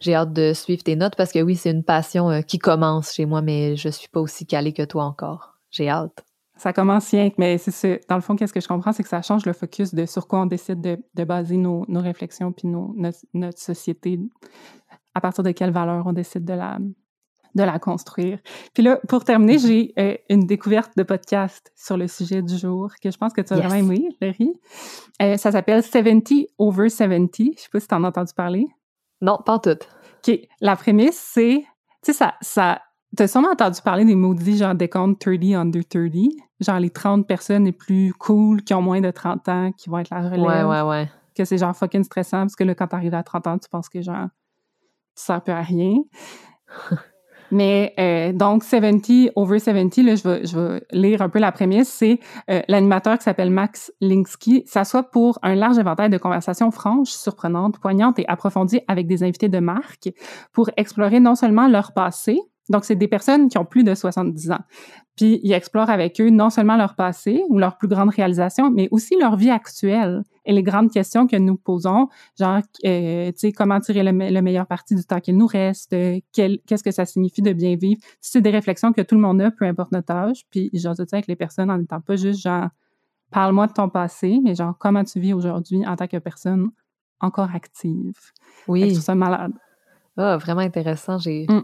[0.00, 3.26] J'ai hâte de suivre tes notes parce que oui, c'est une passion qui commence chez
[3.26, 5.58] moi, mais je suis pas aussi calée que toi encore.
[5.70, 6.24] J'ai hâte
[6.56, 9.22] ça commence rien, mais c'est dans le fond, qu'est-ce que je comprends, c'est que ça
[9.22, 12.66] change le focus de sur quoi on décide de, de baser nos, nos, réflexions puis
[12.66, 12.96] nos,
[13.32, 14.18] notre, société,
[15.14, 16.78] à partir de quelles valeurs on décide de la,
[17.58, 18.38] de la construire.
[18.72, 22.90] Puis là, pour terminer, j'ai euh, une découverte de podcast sur le sujet du jour
[23.02, 24.52] que je pense que tu as vraiment aimé, Larry.
[25.20, 27.52] Euh, ça s'appelle 70 over 70.
[27.56, 28.66] Je sais pas si tu en as entendu parler.
[29.20, 29.70] Non, pas tout.
[29.70, 30.40] OK.
[30.60, 31.64] La prémisse, c'est,
[32.02, 32.80] tu sais, ça, ça
[33.16, 36.12] T'as sûrement entendu parler des maudits genre décompte 30 under 30,
[36.60, 39.98] genre les 30 personnes les plus cool qui ont moins de 30 ans qui vont
[39.98, 40.42] être la relève.
[40.42, 41.10] Ouais, ouais, ouais.
[41.34, 43.88] Que c'est genre fucking stressant parce que là, quand t'arrives à 30 ans, tu penses
[43.88, 44.26] que genre,
[45.16, 45.96] tu sers plus à rien.
[47.50, 51.52] Mais euh, donc, 70, over 70, là, je vais, je vais lire un peu la
[51.52, 52.20] prémisse, c'est
[52.50, 57.78] euh, l'animateur qui s'appelle Max Linsky s'assoit pour un large éventail de conversations franches, surprenantes,
[57.78, 60.10] poignantes et approfondies avec des invités de marque
[60.52, 62.38] pour explorer non seulement leur passé,
[62.68, 64.60] donc, c'est des personnes qui ont plus de 70 ans.
[65.16, 68.88] Puis, ils explorent avec eux non seulement leur passé ou leurs plus grandes réalisations, mais
[68.90, 72.08] aussi leur vie actuelle et les grandes questions que nous posons,
[72.38, 76.20] genre, euh, tu sais, comment tirer le, meilleur parti du temps qu'il nous reste, euh,
[76.32, 78.00] qu'est-ce que ça signifie de bien vivre.
[78.20, 80.44] C'est des réflexions que tout le monde a, peu importe notre âge.
[80.50, 82.68] Puis, genre, tu avec les personnes en étant pas juste genre,
[83.30, 86.70] parle-moi de ton passé, mais genre, comment tu vis aujourd'hui en tant que personne
[87.20, 88.14] encore active.
[88.68, 88.82] Oui.
[88.82, 89.52] Je trouve ça malade.
[90.18, 91.18] Ah, vraiment intéressant.
[91.18, 91.62] J'ai, mm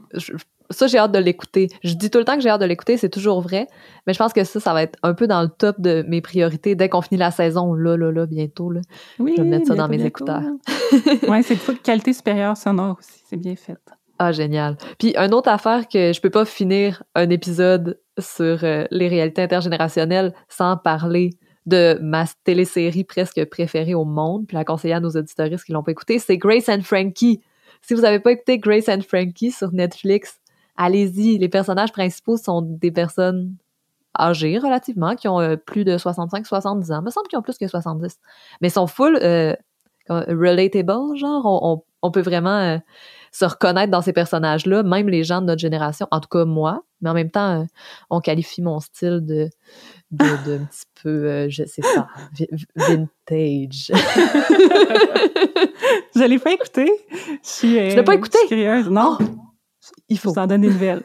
[0.70, 1.68] ça, j'ai hâte de l'écouter.
[1.82, 3.66] Je dis tout le temps que j'ai hâte de l'écouter, c'est toujours vrai.
[4.06, 6.20] Mais je pense que ça, ça va être un peu dans le top de mes
[6.20, 8.70] priorités dès qu'on finit la saison, là, là, là, bientôt.
[8.70, 8.80] Là.
[9.18, 10.42] Oui, je vais mettre ça dans mes écouteurs.
[11.28, 13.22] oui, c'est de qualité supérieure sonore aussi.
[13.28, 13.78] C'est bien fait.
[14.18, 14.76] Ah, génial.
[14.98, 19.42] Puis, une autre affaire que je peux pas finir un épisode sur euh, les réalités
[19.42, 21.30] intergénérationnelles sans parler
[21.66, 25.82] de ma télésérie presque préférée au monde, puis la conseiller à nos auditoristes qui l'ont
[25.82, 27.40] pas écouté, c'est Grace and Frankie.
[27.86, 30.40] Si vous n'avez pas écouté Grace and Frankie sur Netflix,
[30.76, 31.36] allez-y.
[31.36, 33.56] Les personnages principaux sont des personnes
[34.18, 37.00] âgées relativement, qui ont euh, plus de 65-70 ans.
[37.00, 38.18] Il me semble qu'ils ont plus que 70.
[38.62, 39.54] Mais sont full euh,
[40.08, 41.84] relatable, genre.
[42.02, 42.78] On, peut vraiment euh,
[43.34, 46.84] se reconnaître dans ces personnages-là, même les gens de notre génération, en tout cas moi.
[47.00, 47.66] Mais en même temps,
[48.08, 49.50] on qualifie mon style de,
[50.12, 52.06] de, un petit peu, je sais pas,
[52.76, 53.90] vintage.
[56.14, 56.88] je l'ai pas écouté.
[57.42, 58.38] Je, ne l'ai pas écouté?
[58.46, 58.88] curieuse.
[58.88, 59.18] Non.
[59.20, 59.24] Oh!
[60.08, 60.32] Il faut.
[60.32, 61.02] s'en donner une nouvelle.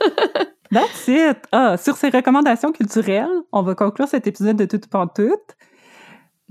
[0.72, 1.38] That's it!
[1.50, 5.56] Ah, sur ces recommandations culturelles, on va conclure cet épisode de Tout Pantoute.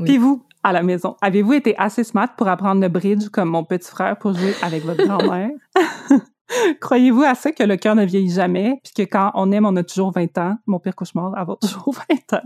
[0.01, 0.07] Oui.
[0.07, 3.63] Puis vous, à la maison, avez-vous été assez smart pour apprendre le bridge comme mon
[3.63, 5.49] petit frère pour jouer avec votre grand-mère?
[6.81, 9.75] Croyez-vous à ça que le cœur ne vieillit jamais, puis que quand on aime, on
[9.77, 10.55] a toujours 20 ans?
[10.67, 12.43] Mon pire cauchemar, avoir toujours 20 ans.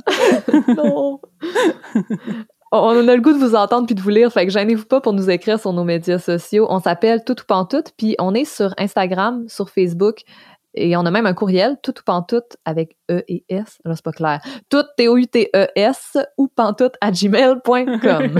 [0.78, 1.20] non!
[2.72, 5.02] on a le goût de vous entendre puis de vous lire, fait que gênez-vous pas
[5.02, 6.68] pour nous écrire sur nos médias sociaux.
[6.70, 10.22] On s'appelle Tout ou Pantoute, puis on est sur Instagram, sur Facebook,
[10.76, 13.80] et on a même un courriel, tout ou pantoute avec E et S.
[13.86, 14.42] Là, c'est pas clair.
[14.70, 18.40] Tout, T-O-U-T-E-S ou pantoute à gmail.com.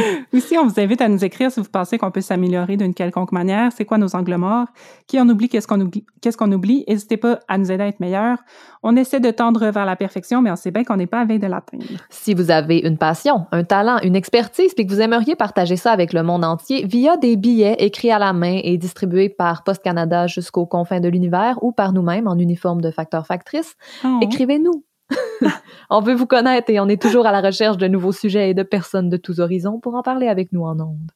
[0.34, 3.32] Aussi, on vous invite à nous écrire si vous pensez qu'on peut s'améliorer d'une quelconque
[3.32, 3.72] manière.
[3.72, 4.66] C'est quoi nos angles morts?
[5.06, 5.48] Qui on oublie?
[5.48, 6.04] Qu'est-ce qu'on oublie?
[6.20, 6.84] Qu'est-ce qu'on oublie?
[6.88, 8.38] N'hésitez pas à nous aider à être meilleurs.
[8.82, 11.24] On essaie de tendre vers la perfection, mais on sait bien qu'on n'est pas à
[11.24, 11.84] veille de l'atteindre.
[12.08, 15.92] Si vous avez une passion, un talent, une expertise, puis que vous aimeriez partager ça
[15.92, 19.82] avec le monde entier via des billets écrits à la main et distribués par Post
[19.82, 24.18] Canada jusqu'aux confins de l'univers ou par nous-mêmes en uniforme de facteur-factrice, oh.
[24.22, 24.84] écrivez-nous.
[25.90, 28.54] on veut vous connaître et on est toujours à la recherche de nouveaux sujets et
[28.54, 31.10] de personnes de tous horizons pour en parler avec nous en ondes.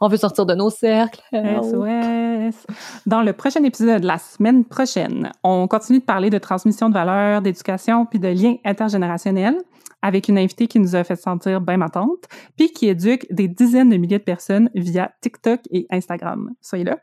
[0.00, 1.20] On veut sortir de nos cercles.
[1.32, 2.66] SOS.
[3.06, 7.42] Dans le prochain épisode, la semaine prochaine, on continue de parler de transmission de valeurs,
[7.42, 9.58] d'éducation puis de liens intergénérationnels
[10.02, 12.24] avec une invitée qui nous a fait sentir bien ma tante,
[12.56, 16.50] puis qui éduque des dizaines de milliers de personnes via TikTok et Instagram.
[16.60, 16.98] Soyez là.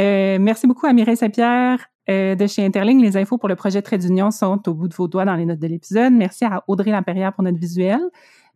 [0.00, 3.00] Euh, merci beaucoup à Mireille Saint-Pierre, euh, de chez Interling.
[3.00, 5.46] Les infos pour le projet Trait d'Union sont au bout de vos doigts dans les
[5.46, 6.12] notes de l'épisode.
[6.12, 8.00] Merci à Audrey Laperrière pour notre visuel.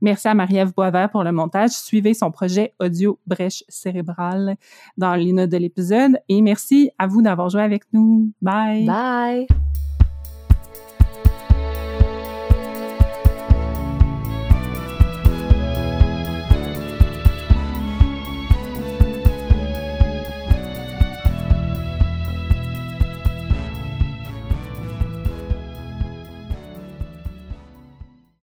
[0.00, 1.70] Merci à Marie-Ève Boisvert pour le montage.
[1.70, 4.56] Suivez son projet audio brèche cérébrale
[4.96, 6.18] dans les notes de l'épisode.
[6.28, 8.30] Et merci à vous d'avoir joué avec nous.
[8.40, 8.86] Bye.
[8.86, 9.46] Bye.